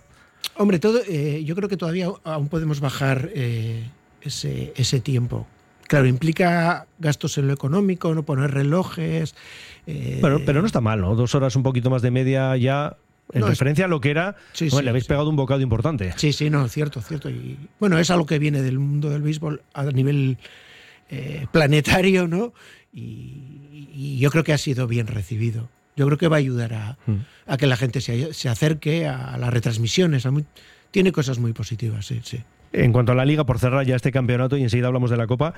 Hombre, 0.56 0.80
todo, 0.80 1.02
eh, 1.06 1.44
yo 1.44 1.56
creo 1.56 1.68
que 1.68 1.76
todavía 1.76 2.08
aún 2.24 2.48
podemos 2.48 2.80
bajar 2.80 3.30
eh, 3.34 3.84
ese, 4.22 4.72
ese 4.78 5.02
tiempo. 5.02 5.46
Claro, 5.88 6.08
implica 6.08 6.88
gastos 7.00 7.38
en 7.38 7.48
lo 7.48 7.54
económico, 7.54 8.14
no 8.14 8.24
poner 8.24 8.52
relojes. 8.52 9.36
Eh... 9.88 10.20
pero 10.22 10.62
no 10.62 10.66
está 10.66 10.82
mal, 10.82 11.02
¿no? 11.02 11.16
Dos 11.16 11.36
horas 11.36 11.56
un 11.56 11.64
poquito 11.64 11.90
más 11.90 12.02
de 12.02 12.12
media 12.12 12.56
ya. 12.58 12.98
En 13.34 13.46
referencia 13.46 13.86
a 13.86 13.88
lo 13.88 14.02
que 14.02 14.12
era, 14.12 14.36
le 14.60 14.90
habéis 14.90 15.06
pegado 15.06 15.28
un 15.28 15.36
bocado 15.36 15.60
importante. 15.62 16.14
Sí, 16.16 16.32
sí, 16.32 16.52
no, 16.52 16.68
cierto, 16.68 17.02
cierto. 17.02 17.30
Y 17.32 17.58
bueno, 17.80 17.98
es 17.98 18.12
algo 18.12 18.28
que 18.28 18.38
viene 18.38 18.62
del 18.62 18.78
mundo 18.78 19.10
del 19.10 19.24
béisbol 19.24 19.64
a 19.74 19.84
nivel 19.86 20.38
eh, 21.10 21.48
planetario, 21.52 22.28
¿no? 22.28 22.54
Y, 22.94 24.20
yo 24.20 24.30
creo 24.30 24.44
que 24.44 24.54
ha 24.54 24.58
sido 24.60 24.88
bien 24.88 25.08
recibido. 25.08 25.70
Yo 25.96 26.06
creo 26.06 26.18
que 26.18 26.28
va 26.28 26.36
a 26.36 26.40
ayudar 26.40 26.74
a, 26.74 26.98
mm. 27.08 27.56
que 27.58 27.66
la 27.66 27.78
gente 27.78 28.00
se, 28.02 28.50
acerque 28.50 29.08
a 29.08 29.38
las 29.38 29.52
retransmisiones. 29.52 30.28
tiene 30.92 31.12
cosas 31.12 31.40
muy 31.40 31.54
positivas, 31.54 32.06
sí, 32.06 32.22
sí. 32.24 32.44
En 32.78 32.92
cuanto 32.92 33.14
a 33.14 33.16
la 33.16 33.24
liga, 33.24 33.46
por 33.46 33.58
cerrar 33.58 33.86
ya 33.86 33.96
este 33.96 34.12
campeonato 34.12 34.58
y 34.58 34.64
enseguida 34.64 34.88
hablamos 34.88 35.10
de 35.10 35.18
la 35.18 35.28
Copa, 35.28 35.54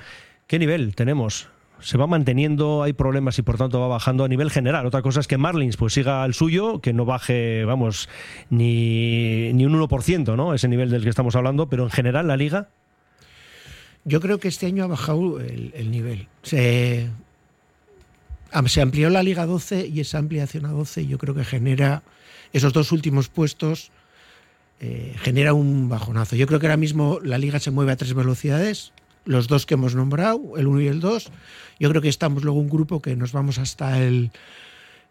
¿qué 0.46 0.58
nivel 0.58 0.94
tenemos? 0.94 1.48
se 1.80 1.96
va 1.96 2.06
manteniendo, 2.06 2.82
hay 2.82 2.92
problemas 2.92 3.38
y 3.38 3.42
por 3.42 3.56
tanto 3.56 3.80
va 3.80 3.88
bajando 3.88 4.24
a 4.24 4.28
nivel 4.28 4.50
general. 4.50 4.86
Otra 4.86 5.00
cosa 5.02 5.20
es 5.20 5.28
que 5.28 5.38
Marlins 5.38 5.76
pues 5.76 5.92
siga 5.92 6.24
al 6.24 6.34
suyo, 6.34 6.80
que 6.80 6.92
no 6.92 7.04
baje, 7.04 7.64
vamos, 7.64 8.08
ni, 8.50 9.52
ni 9.52 9.64
un 9.64 9.80
1%, 9.80 10.36
¿no? 10.36 10.54
Ese 10.54 10.66
nivel 10.66 10.90
del 10.90 11.04
que 11.04 11.08
estamos 11.08 11.36
hablando, 11.36 11.68
pero 11.68 11.84
en 11.84 11.90
general 11.90 12.26
la 12.26 12.36
liga. 12.36 12.68
Yo 14.04 14.20
creo 14.20 14.40
que 14.40 14.48
este 14.48 14.66
año 14.66 14.84
ha 14.84 14.88
bajado 14.88 15.38
el, 15.40 15.90
nivel. 15.90 16.26
Se, 16.42 17.10
se 18.66 18.80
amplió 18.80 19.10
la 19.10 19.22
Liga 19.22 19.46
12 19.46 19.86
y 19.86 20.00
esa 20.00 20.18
ampliación 20.18 20.66
a 20.66 20.70
12 20.70 21.06
yo 21.06 21.18
creo 21.18 21.34
que 21.34 21.44
genera 21.44 22.02
esos 22.52 22.72
dos 22.72 22.90
últimos 22.90 23.28
puestos 23.28 23.92
eh, 24.80 25.14
genera 25.18 25.54
un 25.54 25.88
bajonazo. 25.88 26.36
Yo 26.36 26.46
creo 26.46 26.60
que 26.60 26.66
ahora 26.66 26.76
mismo 26.76 27.18
la 27.22 27.38
liga 27.38 27.58
se 27.58 27.70
mueve 27.70 27.92
a 27.92 27.96
tres 27.96 28.14
velocidades, 28.14 28.92
los 29.24 29.48
dos 29.48 29.66
que 29.66 29.74
hemos 29.74 29.94
nombrado, 29.94 30.56
el 30.56 30.66
1 30.66 30.80
y 30.82 30.86
el 30.86 31.00
2. 31.00 31.30
Yo 31.80 31.88
creo 31.90 32.02
que 32.02 32.08
estamos 32.08 32.44
luego 32.44 32.58
un 32.58 32.68
grupo 32.68 33.02
que 33.02 33.16
nos 33.16 33.32
vamos 33.32 33.58
hasta 33.58 34.02
el, 34.02 34.30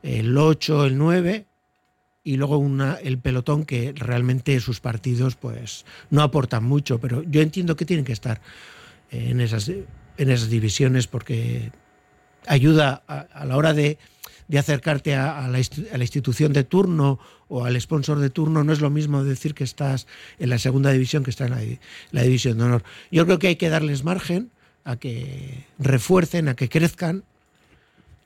el 0.03 0.37
8, 0.37 0.85
el 0.85 0.97
9 0.97 1.45
y 2.23 2.37
luego 2.37 2.57
una, 2.57 2.95
el 2.95 3.19
pelotón 3.19 3.63
que 3.65 3.93
realmente 3.95 4.59
sus 4.59 4.79
partidos 4.79 5.35
pues 5.35 5.85
no 6.09 6.21
aportan 6.21 6.63
mucho, 6.63 6.99
pero 6.99 7.23
yo 7.23 7.41
entiendo 7.41 7.75
que 7.75 7.85
tienen 7.85 8.03
que 8.03 8.11
estar 8.11 8.41
en 9.11 9.39
esas, 9.39 9.69
en 9.69 10.29
esas 10.29 10.49
divisiones 10.49 11.07
porque 11.07 11.71
ayuda 12.47 13.03
a, 13.07 13.45
la 13.45 13.55
hora 13.55 13.73
de, 13.73 13.97
acercarte 14.55 15.15
a, 15.15 15.47
la, 15.49 15.59
institución 15.59 16.53
de 16.53 16.63
turno 16.63 17.19
o 17.49 17.65
al 17.65 17.79
sponsor 17.81 18.19
de 18.19 18.29
turno, 18.29 18.63
no 18.63 18.71
es 18.71 18.79
lo 18.79 18.89
mismo 18.89 19.23
decir 19.23 19.53
que 19.53 19.65
estás 19.65 20.07
en 20.39 20.49
la 20.49 20.57
segunda 20.57 20.91
división 20.91 21.23
que 21.23 21.31
estás 21.31 21.51
en 21.51 21.79
la, 22.11 22.21
división 22.21 22.57
de 22.57 22.63
honor. 22.63 22.83
Yo 23.11 23.25
creo 23.25 23.39
que 23.39 23.47
hay 23.47 23.55
que 23.57 23.69
darles 23.69 24.05
margen 24.05 24.51
a 24.85 24.95
que 24.95 25.65
refuercen, 25.79 26.47
a 26.47 26.55
que 26.55 26.69
crezcan. 26.69 27.25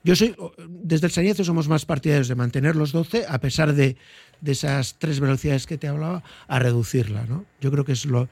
Yo 0.04 0.14
soy, 0.14 0.36
desde 0.68 1.06
el 1.06 1.12
Sañezo 1.12 1.44
somos 1.44 1.68
más 1.68 1.86
partidarios 1.86 2.28
de 2.28 2.36
mantener 2.36 2.76
los 2.76 2.92
12, 2.92 3.24
a 3.28 3.38
pesar 3.38 3.72
de, 3.72 3.96
de 4.40 4.52
esas 4.52 4.96
tres 4.98 5.18
velocidades 5.18 5.66
que 5.66 5.78
te 5.78 5.88
hablaba, 5.88 6.22
a 6.46 6.58
reducirla. 6.58 7.24
¿no? 7.26 7.46
Yo 7.60 7.72
creo 7.72 7.84
que 7.84 7.92
es 7.92 8.04
lo, 8.04 8.28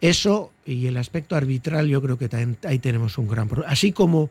eso 0.00 0.52
y 0.64 0.86
el 0.86 0.96
aspecto 0.96 1.36
arbitral, 1.36 1.88
yo 1.88 2.00
creo 2.00 2.18
que 2.18 2.30
ahí 2.64 2.78
tenemos 2.78 3.18
un 3.18 3.28
gran 3.28 3.48
problema. 3.48 3.72
Así 3.72 3.92
como 3.92 4.30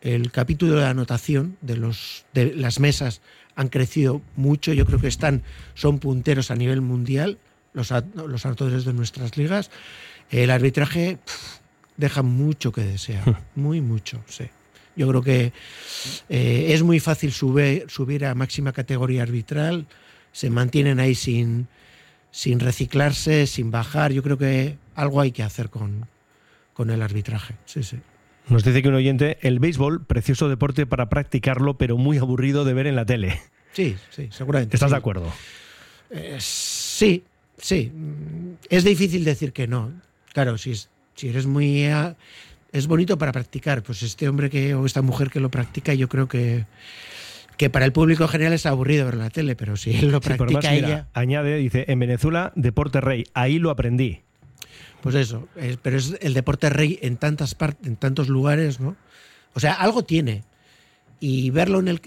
el 0.00 0.30
capítulo 0.30 0.76
de 0.76 0.86
anotación 0.86 1.56
de, 1.60 1.76
los, 1.76 2.24
de 2.34 2.54
las 2.54 2.80
mesas 2.80 3.20
han 3.56 3.68
crecido 3.68 4.22
mucho, 4.36 4.72
yo 4.72 4.86
creo 4.86 5.00
que 5.00 5.08
están, 5.08 5.42
son 5.74 5.98
punteros 5.98 6.50
a 6.50 6.54
nivel 6.54 6.80
mundial 6.80 7.38
los, 7.72 7.92
los 8.14 8.46
anotadores 8.46 8.84
de 8.84 8.92
nuestras 8.92 9.36
ligas. 9.36 9.70
El 10.30 10.50
arbitraje 10.50 11.18
deja 11.96 12.22
mucho 12.22 12.70
que 12.72 12.82
desear, 12.82 13.42
muy 13.54 13.80
mucho, 13.80 14.22
sí. 14.26 14.44
Yo 14.94 15.06
creo 15.08 15.22
que 15.22 15.52
eh, 16.28 16.66
es 16.70 16.82
muy 16.82 16.98
fácil 16.98 17.32
subir, 17.32 17.86
subir 17.88 18.24
a 18.24 18.34
máxima 18.34 18.72
categoría 18.72 19.22
arbitral, 19.22 19.86
se 20.32 20.50
mantienen 20.50 20.98
ahí 20.98 21.14
sin, 21.14 21.68
sin 22.32 22.58
reciclarse, 22.58 23.46
sin 23.46 23.70
bajar. 23.70 24.12
Yo 24.12 24.24
creo 24.24 24.38
que 24.38 24.76
algo 24.96 25.20
hay 25.20 25.30
que 25.30 25.44
hacer 25.44 25.70
con, 25.70 26.06
con 26.74 26.90
el 26.90 27.00
arbitraje. 27.00 27.54
Sí, 27.64 27.84
sí. 27.84 27.98
Nos 28.48 28.64
dice 28.64 28.82
que 28.82 28.88
un 28.88 28.94
oyente, 28.94 29.38
el 29.42 29.58
béisbol, 29.58 30.06
precioso 30.06 30.48
deporte 30.48 30.86
para 30.86 31.08
practicarlo, 31.08 31.76
pero 31.76 31.96
muy 31.96 32.18
aburrido 32.18 32.64
de 32.64 32.74
ver 32.74 32.86
en 32.86 32.96
la 32.96 33.04
tele. 33.04 33.40
Sí, 33.72 33.96
sí, 34.10 34.28
seguramente. 34.30 34.76
¿Estás 34.76 34.90
de 34.90 34.96
acuerdo? 34.96 35.30
Eh, 36.10 36.36
sí, 36.40 37.22
sí. 37.58 37.92
Es 38.70 38.84
difícil 38.84 39.24
decir 39.24 39.52
que 39.52 39.68
no. 39.68 39.92
Claro, 40.32 40.56
si, 40.58 40.74
si 41.14 41.28
eres 41.28 41.46
muy... 41.46 41.84
es 42.72 42.86
bonito 42.86 43.18
para 43.18 43.32
practicar. 43.32 43.82
Pues 43.82 44.02
este 44.02 44.28
hombre 44.28 44.50
que 44.50 44.74
o 44.74 44.86
esta 44.86 45.02
mujer 45.02 45.30
que 45.30 45.40
lo 45.40 45.50
practica, 45.50 45.94
yo 45.94 46.08
creo 46.08 46.28
que 46.28 46.64
que 47.58 47.70
para 47.70 47.84
el 47.84 47.92
público 47.92 48.28
general 48.28 48.52
es 48.52 48.64
aburrido 48.66 49.04
ver 49.04 49.16
la 49.16 49.30
tele, 49.30 49.56
pero 49.56 49.76
si 49.76 49.90
él 49.90 50.12
lo 50.12 50.20
practica 50.20 50.72
ella... 50.72 51.08
añade, 51.12 51.56
dice, 51.56 51.84
en 51.88 51.98
Venezuela, 51.98 52.52
deporte 52.54 53.00
rey, 53.00 53.24
ahí 53.34 53.58
lo 53.58 53.70
aprendí. 53.70 54.20
Pues 55.02 55.14
eso, 55.14 55.48
pero 55.82 55.96
es 55.96 56.16
el 56.20 56.34
deporte 56.34 56.70
rey 56.70 56.98
en 57.02 57.16
tantas 57.16 57.54
partes, 57.54 57.86
en 57.86 57.96
tantos 57.96 58.28
lugares, 58.28 58.80
¿no? 58.80 58.96
O 59.54 59.60
sea, 59.60 59.74
algo 59.74 60.04
tiene. 60.04 60.44
Y 61.20 61.50
verlo 61.50 61.78
en 61.78 61.88
el 61.88 62.00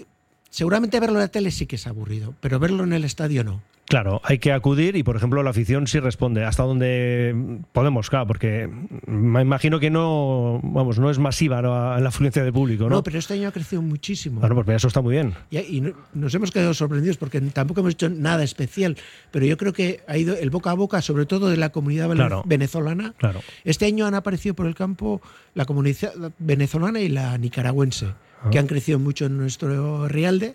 seguramente 0.52 1.00
verlo 1.00 1.16
en 1.16 1.22
la 1.22 1.28
tele 1.28 1.50
sí 1.50 1.66
que 1.66 1.76
es 1.76 1.86
aburrido, 1.88 2.34
pero 2.40 2.60
verlo 2.60 2.84
en 2.84 2.92
el 2.92 3.04
estadio 3.04 3.42
no. 3.42 3.62
Claro, 3.86 4.22
hay 4.24 4.38
que 4.38 4.52
acudir 4.52 4.96
y, 4.96 5.02
por 5.02 5.16
ejemplo, 5.16 5.42
la 5.42 5.50
afición 5.50 5.86
sí 5.86 5.98
responde 5.98 6.44
hasta 6.44 6.62
donde 6.62 7.60
podemos, 7.72 8.08
claro, 8.08 8.26
porque 8.26 8.70
me 9.06 9.42
imagino 9.42 9.80
que 9.80 9.90
no, 9.90 10.60
vamos, 10.62 10.98
no 10.98 11.10
es 11.10 11.18
masiva 11.18 11.60
la 11.60 12.08
afluencia 12.08 12.42
de 12.44 12.52
público, 12.52 12.84
¿no? 12.84 12.96
No, 12.96 13.02
pero 13.02 13.18
este 13.18 13.34
año 13.34 13.48
ha 13.48 13.52
crecido 13.52 13.82
muchísimo. 13.82 14.40
Bueno, 14.40 14.54
porque 14.54 14.74
eso 14.74 14.88
está 14.88 15.02
muy 15.02 15.14
bien. 15.14 15.34
Y, 15.50 15.82
nos 16.14 16.34
hemos 16.34 16.50
quedado 16.52 16.72
sorprendidos 16.72 17.18
porque 17.18 17.40
tampoco 17.40 17.80
hemos 17.80 17.94
hecho 17.94 18.08
nada 18.08 18.44
especial, 18.44 18.96
pero 19.30 19.44
yo 19.44 19.58
creo 19.58 19.74
que 19.74 20.00
ha 20.06 20.16
ido 20.16 20.36
el 20.36 20.48
boca 20.48 20.70
a 20.70 20.74
boca, 20.74 21.02
sobre 21.02 21.26
todo 21.26 21.50
de 21.50 21.58
la 21.58 21.70
comunidad 21.70 22.08
venezolana. 22.46 23.14
Claro. 23.18 23.40
Este 23.64 23.84
año 23.84 24.06
han 24.06 24.14
aparecido 24.14 24.54
por 24.54 24.66
el 24.66 24.74
campo 24.74 25.20
la 25.54 25.66
comunidad 25.66 26.32
venezolana 26.38 27.00
y 27.00 27.08
la 27.08 27.36
nicaragüense, 27.36 28.06
ah. 28.42 28.50
que 28.50 28.58
han 28.58 28.66
crecido 28.66 28.98
mucho 28.98 29.26
en 29.26 29.38
nuestro 29.38 30.08
Rialde. 30.08 30.54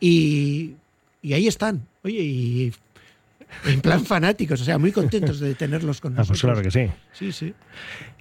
Y 0.00 0.74
y 1.22 1.34
ahí 1.34 1.46
están. 1.46 1.86
Oye, 2.02 2.22
y 2.22 2.72
en 3.66 3.80
plan 3.80 4.04
fanáticos, 4.06 4.60
o 4.60 4.64
sea, 4.64 4.78
muy 4.78 4.92
contentos 4.92 5.40
de 5.40 5.54
tenerlos 5.54 6.00
con 6.00 6.14
nosotros. 6.14 6.38
Ah, 6.38 6.40
pues 6.40 6.40
claro 6.40 6.62
que 6.62 6.70
sí. 6.70 6.92
Sí, 7.12 7.32
sí. 7.32 7.54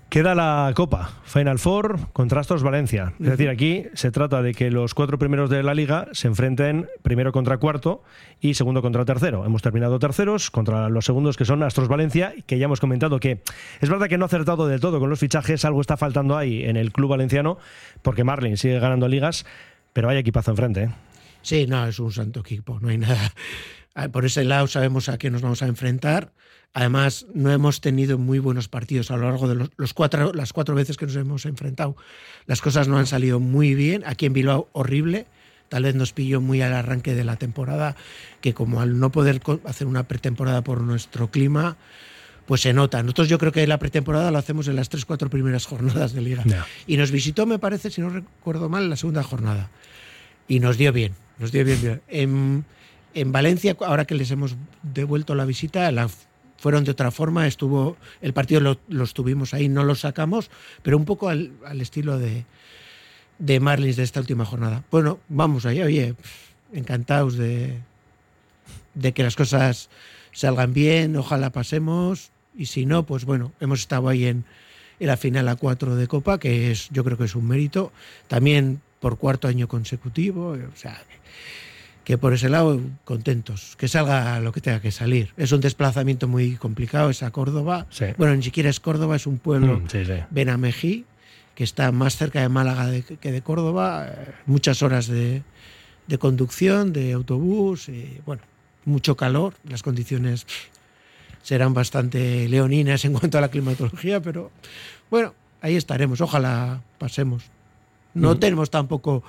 Queda 0.09 0.33
la 0.33 0.71
Copa, 0.75 1.11
Final 1.23 1.59
Four 1.59 2.11
contra 2.13 2.41
Astros 2.41 2.63
Valencia. 2.63 3.13
Es 3.19 3.27
decir, 3.27 3.47
aquí 3.47 3.85
se 3.93 4.09
trata 4.09 4.41
de 4.41 4.55
que 4.55 4.71
los 4.71 4.95
cuatro 4.95 5.19
primeros 5.19 5.51
de 5.51 5.61
la 5.61 5.75
liga 5.75 6.07
se 6.13 6.27
enfrenten 6.27 6.89
primero 7.03 7.31
contra 7.31 7.59
cuarto 7.59 8.01
y 8.41 8.55
segundo 8.55 8.81
contra 8.81 9.05
tercero. 9.05 9.45
Hemos 9.45 9.61
terminado 9.61 9.99
terceros 9.99 10.49
contra 10.49 10.89
los 10.89 11.05
segundos 11.05 11.37
que 11.37 11.45
son 11.45 11.61
Astros 11.61 11.87
Valencia, 11.87 12.33
que 12.47 12.57
ya 12.57 12.65
hemos 12.65 12.79
comentado 12.79 13.19
que 13.19 13.43
es 13.81 13.89
verdad 13.89 14.07
que 14.07 14.17
no 14.17 14.25
ha 14.25 14.27
acertado 14.27 14.65
del 14.65 14.79
todo 14.79 14.99
con 14.99 15.11
los 15.11 15.19
fichajes, 15.19 15.63
algo 15.63 15.79
está 15.79 15.95
faltando 15.95 16.35
ahí 16.35 16.63
en 16.63 16.75
el 16.75 16.91
club 16.91 17.11
valenciano, 17.11 17.59
porque 18.01 18.23
Marlin 18.23 18.57
sigue 18.57 18.79
ganando 18.79 19.07
ligas, 19.07 19.45
pero 19.93 20.09
hay 20.09 20.17
equipazo 20.17 20.49
enfrente. 20.49 20.83
¿eh? 20.85 20.89
Sí, 21.43 21.67
no, 21.67 21.85
es 21.85 21.99
un 21.99 22.11
santo 22.11 22.39
equipo, 22.39 22.79
no 22.79 22.89
hay 22.89 22.97
nada. 22.97 23.31
Ah, 23.99 24.07
por 24.07 24.23
ese 24.23 24.45
lado 24.45 24.65
sabemos 24.67 25.09
a 25.09 25.17
qué 25.17 25.29
nos 25.29 25.41
vamos 25.41 25.61
a 25.61 25.67
enfrentar. 25.67 26.31
Además, 26.73 27.25
no 27.33 27.51
hemos 27.51 27.81
tenido 27.81 28.17
muy 28.17 28.39
buenos 28.39 28.69
partidos 28.69 29.11
a 29.11 29.17
lo 29.17 29.23
largo 29.23 29.49
de 29.49 29.69
los, 29.75 29.93
cuatro, 29.93 30.31
las 30.33 30.53
cuatro 30.53 30.73
veces 30.73 30.95
que 30.95 31.05
nos 31.05 31.17
hemos 31.17 31.45
enfrentado. 31.45 31.97
Las 32.45 32.61
cosas 32.61 32.87
no 32.87 32.97
han 32.97 33.07
salido 33.07 33.41
muy 33.41 33.75
bien. 33.75 34.03
Aquí 34.05 34.25
en 34.25 34.31
Bilbao, 34.31 34.69
horrible. 34.71 35.25
Tal 35.67 35.83
vez 35.83 35.95
nos 35.95 36.13
pilló 36.13 36.39
muy 36.39 36.61
al 36.61 36.73
arranque 36.75 37.13
de 37.13 37.25
la 37.25 37.35
temporada, 37.35 37.97
que 38.39 38.53
como 38.53 38.79
al 38.79 38.99
no 38.99 39.11
poder 39.11 39.41
hacer 39.65 39.85
una 39.85 40.07
pretemporada 40.07 40.63
por 40.63 40.79
nuestro 40.79 41.29
clima, 41.29 41.75
pues 42.45 42.61
se 42.61 42.71
nota. 42.71 43.03
Nosotros 43.03 43.27
yo 43.27 43.37
creo 43.37 43.51
que 43.51 43.67
la 43.67 43.79
pretemporada 43.79 44.31
lo 44.31 44.37
hacemos 44.37 44.69
en 44.69 44.77
las 44.77 44.87
tres, 44.87 45.03
cuatro 45.03 45.29
primeras 45.29 45.65
jornadas 45.65 46.13
de 46.13 46.21
liga. 46.21 46.45
Y 46.87 46.95
nos 46.95 47.11
visitó, 47.11 47.45
me 47.45 47.59
parece, 47.59 47.91
si 47.91 47.99
no 47.99 48.09
recuerdo 48.09 48.69
mal, 48.69 48.89
la 48.89 48.95
segunda 48.95 49.23
jornada. 49.23 49.69
Y 50.47 50.61
nos 50.61 50.77
dio 50.77 50.93
bien 50.93 51.15
nos 51.39 51.51
dio 51.51 51.65
bien. 51.65 52.01
En, 52.07 52.65
en, 53.13 53.31
Valencia, 53.31 53.75
ahora 53.81 54.05
que 54.05 54.15
les 54.15 54.31
hemos 54.31 54.55
devuelto 54.81 55.35
la 55.35 55.45
visita, 55.45 55.91
la, 55.91 56.09
fueron 56.57 56.83
de 56.83 56.91
otra 56.91 57.11
forma. 57.11 57.47
Estuvo 57.47 57.97
el 58.21 58.33
partido 58.33 58.61
lo, 58.61 58.79
los 58.87 59.13
tuvimos 59.13 59.53
ahí, 59.53 59.69
no 59.69 59.83
lo 59.83 59.95
sacamos, 59.95 60.49
pero 60.81 60.97
un 60.97 61.05
poco 61.05 61.29
al, 61.29 61.51
estilo 61.79 62.17
de, 62.17 62.45
de 63.37 63.59
Marlins 63.59 63.95
de 63.95 64.03
esta 64.03 64.19
última 64.19 64.45
jornada. 64.45 64.83
Bueno, 64.91 65.19
vamos 65.29 65.65
allá, 65.65 65.85
oye, 65.85 66.15
encantados 66.73 67.37
de, 67.37 67.79
de 68.93 69.13
que 69.13 69.23
las 69.23 69.35
cosas 69.35 69.89
salgan 70.31 70.73
bien, 70.73 71.15
ojalá 71.15 71.51
pasemos, 71.51 72.31
y 72.55 72.67
si 72.67 72.85
no, 72.85 73.05
pues 73.05 73.25
bueno, 73.25 73.53
hemos 73.59 73.79
estado 73.79 74.09
ahí 74.09 74.25
en, 74.25 74.45
en 74.99 75.07
la 75.07 75.17
final 75.17 75.47
a 75.47 75.55
4 75.55 75.95
de 75.95 76.07
Copa, 76.07 76.39
que 76.39 76.71
es, 76.71 76.89
yo 76.91 77.03
creo 77.03 77.17
que 77.17 77.23
es 77.25 77.35
un 77.35 77.47
mérito. 77.47 77.91
También 78.27 78.81
por 78.99 79.17
cuarto 79.17 79.47
año 79.47 79.67
consecutivo. 79.67 80.49
O 80.49 80.75
sea, 80.75 81.01
por 82.17 82.33
ese 82.33 82.49
lado 82.49 82.81
contentos, 83.05 83.75
que 83.77 83.87
salga 83.87 84.39
lo 84.39 84.51
que 84.51 84.61
tenga 84.61 84.81
que 84.81 84.91
salir. 84.91 85.31
Es 85.37 85.51
un 85.51 85.61
desplazamiento 85.61 86.27
muy 86.27 86.55
complicado, 86.55 87.09
es 87.09 87.21
a 87.21 87.31
Córdoba. 87.31 87.85
Bueno, 88.17 88.35
ni 88.35 88.43
siquiera 88.43 88.69
es 88.69 88.79
Córdoba, 88.79 89.15
es 89.15 89.27
un 89.27 89.37
pueblo, 89.37 89.79
mm, 89.79 89.87
Benamejí, 90.31 91.05
que 91.53 91.63
está 91.63 91.91
más 91.91 92.17
cerca 92.17 92.41
de 92.41 92.49
Málaga 92.49 92.89
que 93.21 93.31
de 93.31 93.41
Córdoba. 93.41 94.07
Eh, 94.07 94.31
muchas 94.45 94.81
horas 94.81 95.07
de, 95.07 95.43
de 96.07 96.17
conducción, 96.17 96.93
de 96.93 97.13
autobús, 97.13 97.89
y, 97.89 98.19
bueno, 98.25 98.41
mucho 98.85 99.15
calor, 99.15 99.53
las 99.67 99.83
condiciones 99.83 100.47
serán 101.43 101.73
bastante 101.73 102.49
leoninas 102.49 103.05
en 103.05 103.13
cuanto 103.13 103.37
a 103.37 103.41
la 103.41 103.49
climatología, 103.49 104.21
pero 104.21 104.51
bueno, 105.11 105.33
ahí 105.61 105.75
estaremos, 105.75 106.21
ojalá 106.21 106.81
pasemos. 106.97 107.43
No 108.13 108.37
tenemos 108.37 108.69
tampoco. 108.69 109.23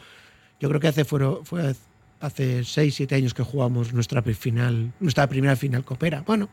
Yo 0.59 0.69
creo 0.69 0.81
que 0.81 0.89
hace 0.89 1.05
fueron, 1.05 1.45
fue 1.45 1.75
hace 2.21 2.65
6, 2.65 2.95
7 2.95 3.15
años 3.15 3.35
que 3.35 3.43
jugamos 3.43 3.93
nuestra 3.93 4.23
final, 4.23 4.93
nuestra 5.01 5.27
primera 5.29 5.57
final 5.57 5.85
coopera. 5.85 6.23
Bueno, 6.27 6.49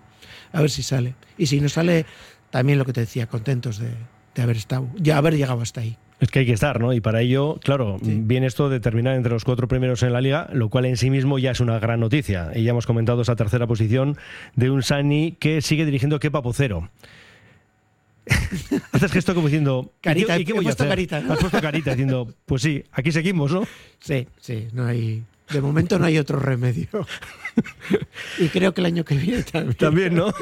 a 0.52 0.62
ver 0.62 0.70
si 0.70 0.84
sale. 0.84 1.16
Y 1.38 1.48
si 1.48 1.60
no 1.62 1.70
sale, 1.70 2.06
también 2.50 2.80
lo 2.80 2.86
que 2.86 2.94
te 2.94 3.02
decía, 3.02 3.28
contentos 3.28 3.80
de, 3.80 3.92
haber 4.42 4.58
estado, 4.58 4.88
ya 4.96 5.18
haber 5.18 5.36
llegado 5.36 5.62
hasta 5.62 5.82
ahí. 5.82 5.98
Es 6.20 6.32
que 6.32 6.40
hay 6.40 6.46
que 6.48 6.54
estar, 6.54 6.80
¿no? 6.80 6.94
Y 6.94 7.02
para 7.02 7.22
ello, 7.22 7.60
claro, 7.62 8.00
viene 8.02 8.48
esto 8.48 8.70
de 8.70 8.80
terminar 8.80 9.16
entre 9.16 9.32
los 9.32 9.44
cuatro 9.44 9.68
primeros 9.68 10.02
en 10.02 10.14
la 10.14 10.22
liga, 10.22 10.50
lo 10.52 10.70
cual 10.70 10.86
en 10.86 10.98
sí 10.98 11.12
mismo 11.12 11.38
ya 11.38 11.52
es 11.52 11.60
una 11.60 11.78
gran 11.78 12.00
noticia. 12.00 12.52
Y 12.56 12.64
ya 12.64 12.72
hemos 12.72 12.88
comentado 12.88 13.22
esa 13.22 13.36
tercera 13.36 13.68
posición 13.68 14.18
de 14.56 14.72
un 14.72 14.82
Sani 14.82 15.34
que 15.34 15.62
sigue 15.62 15.86
dirigiendo 15.86 16.20
Kepa 16.20 16.42
Pocero. 16.42 16.90
Haces 18.92 19.12
gesto 19.12 19.36
como 19.36 19.48
diciendo. 19.48 19.94
Carita, 20.02 20.40
¿y 20.40 20.46
qué, 20.46 20.54
voy 20.54 20.66
a 20.66 20.70
hacer? 20.70 20.88
carita. 20.88 21.18
Has 21.18 21.40
puesto 21.40 21.62
carita 21.62 21.92
diciendo, 21.92 22.34
pues 22.46 22.64
sí, 22.64 22.84
aquí 22.92 23.12
seguimos, 23.12 23.52
¿no? 23.52 23.64
Sí, 24.00 24.28
sí, 24.40 24.68
no 24.74 24.86
hay. 24.86 25.24
De 25.52 25.62
momento 25.62 25.98
no 25.98 26.06
hay 26.06 26.18
otro 26.18 26.40
remedio. 26.40 26.88
y 28.38 28.50
creo 28.50 28.74
que 28.74 28.82
el 28.82 28.86
año 28.86 29.06
que 29.06 29.16
viene 29.16 29.44
también. 29.44 29.76
También, 29.76 30.16
¿no? 30.16 30.34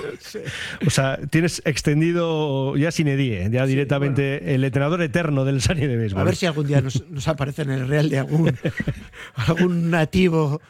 O 0.85 0.89
sea, 0.89 1.19
tienes 1.29 1.61
extendido 1.65 2.75
ya 2.75 2.91
sin 2.91 3.07
edie, 3.07 3.47
ya 3.51 3.65
directamente 3.65 4.55
el 4.55 4.63
entrenador 4.63 5.01
eterno 5.01 5.45
del 5.45 5.61
Sani 5.61 5.85
de 5.85 5.95
béisbol. 5.95 6.21
A 6.21 6.25
ver 6.25 6.35
si 6.35 6.45
algún 6.45 6.67
día 6.67 6.81
nos, 6.81 7.27
aparece 7.27 7.61
en 7.61 7.71
el 7.71 7.87
Real 7.87 8.09
de 8.09 8.19
algún, 8.19 8.57
algún 9.35 9.91
nativo 9.91 10.61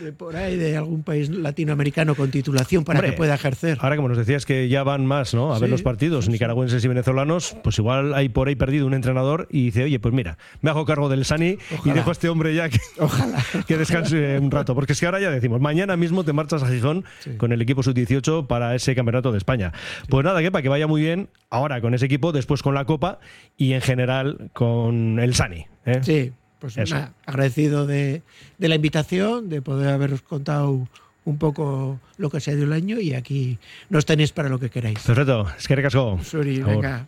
de 0.00 0.12
por 0.12 0.36
ahí, 0.36 0.56
de 0.56 0.76
algún 0.76 1.02
país 1.02 1.28
latinoamericano 1.28 2.14
con 2.14 2.30
titulación 2.30 2.84
para 2.84 3.00
que 3.00 3.12
pueda 3.12 3.34
ejercer. 3.34 3.78
Ahora, 3.80 3.96
como 3.96 4.08
nos 4.08 4.18
decías 4.18 4.46
que 4.46 4.68
ya 4.68 4.82
van 4.82 5.06
más 5.06 5.34
¿no? 5.34 5.54
a 5.54 5.58
ver 5.58 5.70
los 5.70 5.82
partidos 5.82 6.28
nicaragüenses 6.28 6.84
y 6.84 6.88
venezolanos, 6.88 7.56
pues 7.62 7.78
igual 7.78 8.14
hay 8.14 8.28
por 8.28 8.48
ahí 8.48 8.56
perdido 8.56 8.86
un 8.86 8.94
entrenador 8.94 9.48
y 9.50 9.66
dice, 9.66 9.84
oye, 9.84 9.98
pues 10.00 10.14
mira, 10.14 10.38
me 10.60 10.70
hago 10.70 10.84
cargo 10.84 11.08
del 11.08 11.24
Sani 11.24 11.58
y 11.84 11.90
dejo 11.90 12.10
a 12.10 12.12
este 12.12 12.28
hombre 12.28 12.54
ya 12.54 12.68
que, 12.68 12.78
Ojalá. 12.98 13.38
que 13.66 13.76
descanse 13.76 14.38
un 14.38 14.50
rato. 14.50 14.74
Porque 14.74 14.92
es 14.92 15.00
que 15.00 15.06
ahora 15.06 15.20
ya 15.20 15.30
decimos, 15.30 15.60
mañana 15.60 15.96
mismo 15.96 16.24
te 16.24 16.32
marchas 16.32 16.62
a 16.62 16.68
Gijón 16.68 17.04
con 17.36 17.52
el 17.52 17.60
equipo 17.62 17.82
sub-18 17.82 18.46
para 18.46 18.74
ese 18.74 18.94
campeonato 18.94 19.32
de 19.32 19.38
España. 19.38 19.72
Pues 20.08 20.24
nada, 20.24 20.40
que 20.40 20.50
para 20.50 20.62
que 20.62 20.68
vaya 20.68 20.86
muy 20.86 21.02
bien 21.02 21.28
ahora 21.50 21.80
con 21.80 21.94
ese 21.94 22.06
equipo, 22.06 22.32
después 22.32 22.62
con 22.62 22.74
la 22.74 22.84
Copa 22.84 23.20
y 23.56 23.72
en 23.72 23.80
general 23.80 24.50
con 24.52 25.18
el 25.18 25.34
Sani. 25.34 25.66
¿eh? 25.84 26.00
Sí, 26.02 26.32
pues 26.62 26.78
agradecido 27.26 27.86
de, 27.86 28.22
de, 28.58 28.68
la 28.68 28.76
invitación, 28.76 29.48
de 29.48 29.60
poder 29.60 29.88
haberos 29.88 30.22
contado 30.22 30.86
un 31.24 31.38
poco 31.38 31.98
lo 32.18 32.30
que 32.30 32.40
se 32.40 32.52
ha 32.52 32.54
ido 32.54 32.64
el 32.64 32.72
año 32.72 33.00
y 33.00 33.14
aquí 33.14 33.58
nos 33.90 34.06
tenéis 34.06 34.30
para 34.32 34.48
lo 34.48 34.60
que 34.60 34.70
queráis. 34.70 35.00
Perfecto, 35.00 35.46
es 35.58 35.66
que 35.66 35.90
Suri, 35.90 36.62
venga. 36.62 37.06